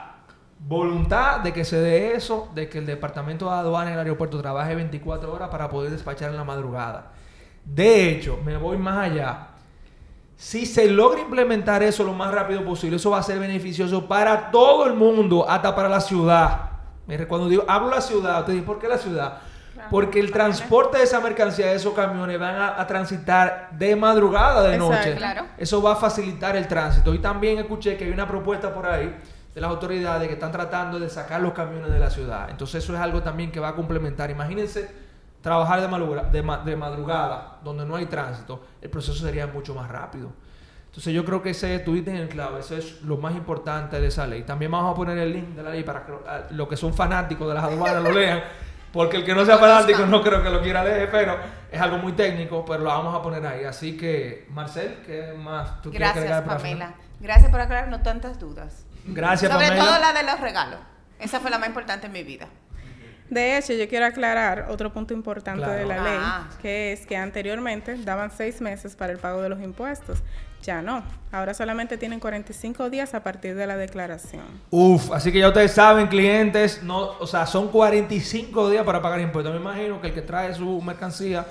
voluntad 0.65 1.41
de 1.41 1.51
que 1.51 1.65
se 1.65 1.75
dé 1.77 2.15
eso, 2.15 2.49
de 2.55 2.69
que 2.69 2.77
el 2.77 2.85
departamento 2.85 3.45
de 3.49 3.51
aduana 3.57 3.87
en 3.89 3.93
el 3.95 3.99
aeropuerto 3.99 4.39
trabaje 4.41 4.73
24 4.75 5.33
horas 5.33 5.49
para 5.49 5.67
poder 5.69 5.91
despachar 5.91 6.29
en 6.31 6.37
la 6.37 6.45
madrugada. 6.45 7.11
De 7.65 8.09
hecho, 8.09 8.39
me 8.45 8.55
voy 8.55 8.77
más 8.77 9.11
allá. 9.11 9.47
Si 10.37 10.65
se 10.65 10.89
logra 10.89 11.19
implementar 11.19 11.83
eso 11.83 12.03
lo 12.05 12.13
más 12.13 12.33
rápido 12.33 12.63
posible, 12.63 12.95
eso 12.95 13.11
va 13.11 13.17
a 13.19 13.23
ser 13.23 13.39
beneficioso 13.39 14.07
para 14.07 14.51
todo 14.51 14.85
el 14.87 14.93
mundo, 14.93 15.45
hasta 15.49 15.75
para 15.75 15.89
la 15.89 15.99
ciudad. 15.99 16.69
Cuando 17.27 17.49
digo, 17.49 17.63
hablo 17.67 17.89
la 17.89 18.01
ciudad, 18.01 18.39
usted 18.41 18.53
dice, 18.53 18.65
¿por 18.65 18.79
qué 18.79 18.87
la 18.87 18.97
ciudad? 18.97 19.37
Porque 19.89 20.19
el 20.19 20.31
transporte 20.31 20.99
de 20.99 21.03
esa 21.03 21.19
mercancía, 21.19 21.65
de 21.67 21.75
esos 21.75 21.93
camiones, 21.93 22.39
van 22.39 22.55
a, 22.55 22.79
a 22.79 22.87
transitar 22.87 23.69
de 23.71 23.95
madrugada, 23.95 24.61
de 24.63 24.75
Exacto. 24.75 24.95
noche. 24.95 25.15
Claro. 25.15 25.45
Eso 25.57 25.81
va 25.81 25.93
a 25.93 25.95
facilitar 25.95 26.55
el 26.55 26.67
tránsito. 26.67 27.13
Y 27.13 27.19
también 27.19 27.57
escuché 27.59 27.97
que 27.97 28.05
hay 28.05 28.11
una 28.11 28.27
propuesta 28.27 28.73
por 28.73 28.85
ahí 28.85 29.13
de 29.53 29.61
las 29.61 29.69
autoridades 29.69 30.27
que 30.27 30.35
están 30.35 30.51
tratando 30.51 30.99
de 30.99 31.09
sacar 31.09 31.41
los 31.41 31.53
camiones 31.53 31.91
de 31.91 31.99
la 31.99 32.09
ciudad. 32.09 32.49
Entonces 32.49 32.83
eso 32.83 32.93
es 32.95 32.99
algo 33.01 33.21
también 33.21 33.51
que 33.51 33.59
va 33.59 33.69
a 33.69 33.75
complementar. 33.75 34.29
Imagínense 34.31 34.89
trabajar 35.41 35.81
de 35.81 35.87
madrugada, 35.89 36.29
de, 36.29 36.41
ma- 36.41 36.59
de 36.59 36.75
madrugada 36.75 37.57
donde 37.63 37.85
no 37.85 37.95
hay 37.97 38.05
tránsito, 38.05 38.63
el 38.81 38.89
proceso 38.89 39.25
sería 39.25 39.45
mucho 39.47 39.75
más 39.75 39.89
rápido. 39.91 40.29
Entonces 40.93 41.11
yo 41.11 41.25
creo 41.25 41.41
que 41.41 41.49
ese 41.49 41.79
tú 41.79 41.95
diste 41.95 42.11
en 42.11 42.17
el 42.17 42.29
clavo, 42.29 42.59
eso 42.59 42.77
es 42.77 43.01
lo 43.01 43.17
más 43.17 43.33
importante 43.35 43.99
de 43.99 44.09
esa 44.09 44.27
ley. 44.27 44.43
También 44.43 44.69
vamos 44.69 44.93
a 44.93 44.95
poner 44.95 45.17
el 45.17 45.33
link 45.33 45.47
de 45.55 45.63
la 45.63 45.71
ley 45.71 45.81
para 45.81 46.05
que 46.05 46.13
los 46.51 46.67
que 46.67 46.77
son 46.77 46.93
fanáticos 46.93 47.47
de 47.47 47.55
las 47.55 47.63
aduanas 47.63 48.03
lo 48.03 48.11
lean, 48.11 48.43
porque 48.91 49.17
el 49.17 49.25
que 49.25 49.33
no 49.33 49.43
sea 49.43 49.57
fanático 49.57 50.05
no 50.05 50.21
creo 50.21 50.43
que 50.43 50.51
lo 50.51 50.61
quiera 50.61 50.83
leer, 50.83 51.09
pero 51.09 51.35
es 51.71 51.81
algo 51.81 51.97
muy 51.97 52.11
técnico, 52.11 52.63
pero 52.63 52.83
lo 52.83 52.89
vamos 52.89 53.15
a 53.15 53.23
poner 53.23 53.43
ahí. 53.43 53.63
Así 53.63 53.97
que, 53.97 54.45
Marcel, 54.51 54.99
¿qué 55.03 55.33
más 55.35 55.81
tú 55.81 55.89
quieres 55.89 56.09
Gracias, 56.09 56.25
agregar 56.25 56.45
para 56.45 56.57
Pamela. 56.59 56.93
Gracias 57.19 57.49
por 57.49 57.59
aclararnos 57.59 58.03
tantas 58.03 58.39
dudas. 58.39 58.85
Gracias, 59.05 59.51
Sobre 59.51 59.69
Pamela. 59.69 59.85
todo 59.85 59.99
la 59.99 60.13
de 60.13 60.21
los 60.21 60.39
regalos. 60.39 60.79
Esa 61.17 61.39
fue 61.39 61.49
la 61.49 61.57
más 61.57 61.69
importante 61.69 62.05
en 62.05 62.13
mi 62.13 62.21
vida. 62.21 62.49
De 63.33 63.57
hecho, 63.57 63.73
yo 63.73 63.87
quiero 63.89 64.05
aclarar 64.05 64.67
otro 64.69 64.93
punto 64.93 65.13
importante 65.13 65.63
Claro. 65.63 65.73
de 65.79 65.85
la 65.85 66.03
ley, 66.03 66.17
Ah. 66.21 66.47
que 66.61 66.93
es 66.93 67.05
que 67.05 67.17
anteriormente 67.17 67.95
daban 68.03 68.29
seis 68.31 68.61
meses 68.61 68.95
para 68.95 69.11
el 69.11 69.17
pago 69.17 69.41
de 69.41 69.49
los 69.49 69.59
impuestos. 69.61 70.19
Ya 70.61 70.81
no. 70.81 71.03
Ahora 71.31 71.53
solamente 71.53 71.97
tienen 71.97 72.19
45 72.21 72.89
días 72.89 73.13
a 73.13 73.21
partir 73.23 73.55
de 73.55 73.67
la 73.67 73.75
declaración. 73.75 74.43
Uf, 74.69 75.11
así 75.11 75.31
que 75.31 75.39
ya 75.39 75.47
ustedes 75.49 75.71
saben, 75.73 76.07
clientes, 76.07 76.81
no, 76.83 76.99
o 77.19 77.27
sea, 77.27 77.45
son 77.45 77.67
45 77.69 78.69
días 78.69 78.85
para 78.85 79.01
pagar 79.01 79.19
impuestos. 79.19 79.53
Me 79.53 79.59
imagino 79.59 79.99
que 79.99 80.07
el 80.07 80.13
que 80.13 80.21
trae 80.21 80.53
su 80.53 80.81
mercancía 80.81 81.45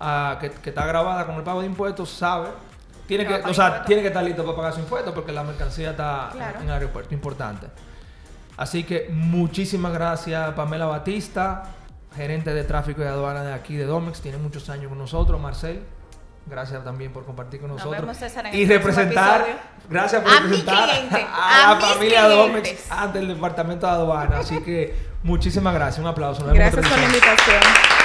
ah, 0.00 0.38
que, 0.40 0.50
que 0.50 0.68
está 0.70 0.84
grabada 0.86 1.24
con 1.24 1.36
el 1.36 1.42
pago 1.42 1.60
de 1.60 1.66
impuestos 1.66 2.10
sabe, 2.10 2.48
tiene 3.06 3.24
Que 3.26 3.34
o 3.34 3.54
sea, 3.54 3.66
impuestos. 3.66 3.86
tiene 3.86 4.02
que 4.02 4.08
estar 4.08 4.22
listo 4.22 4.44
para 4.44 4.56
pagar 4.56 4.72
su 4.74 4.80
impuesto 4.80 5.14
porque 5.14 5.32
la 5.32 5.42
mercancía 5.44 5.90
está 5.92 6.28
Claro. 6.32 6.58
en 6.60 6.66
el 6.66 6.72
aeropuerto, 6.72 7.14
importante. 7.14 7.68
Así 8.58 8.84
que 8.84 9.08
muchísimas 9.10 9.92
gracias 9.94 10.52
Pamela 10.52 10.84
Batista, 10.86 11.62
gerente 12.14 12.52
de 12.52 12.64
tráfico 12.64 13.02
y 13.02 13.06
aduana 13.06 13.42
de 13.42 13.54
aquí 13.54 13.76
de 13.76 13.84
Domex, 13.86 14.20
tiene 14.20 14.36
muchos 14.36 14.68
años 14.68 14.88
con 14.88 14.98
nosotros, 14.98 15.40
Marcel. 15.40 15.82
Gracias 16.46 16.82
también 16.82 17.12
por 17.12 17.24
compartir 17.24 17.60
con 17.60 17.68
Nos 17.68 17.84
nosotros. 17.84 18.18
vemos, 18.18 18.54
y 18.54 18.66
representar, 18.66 19.44
gracias 19.88 20.22
por 20.22 20.32
A 20.32 20.40
mi 20.40 20.46
representar 20.46 20.88
cliente, 20.90 21.26
a, 21.30 21.70
a 21.70 21.74
la 21.74 21.80
familia 21.80 22.26
Domex 22.26 22.62
clientes. 22.62 22.86
ante 22.90 23.18
el 23.20 23.28
departamento 23.28 23.86
de 23.86 23.92
aduana. 23.92 24.38
Así 24.38 24.58
que 24.62 24.94
muchísimas 25.22 25.74
gracias, 25.74 25.98
un 26.00 26.06
aplauso. 26.06 26.42
Nos 26.44 26.52
vemos 26.52 26.72
Gracias 26.72 26.90
por 26.90 26.98
la 26.98 27.04
invitación. 27.04 27.97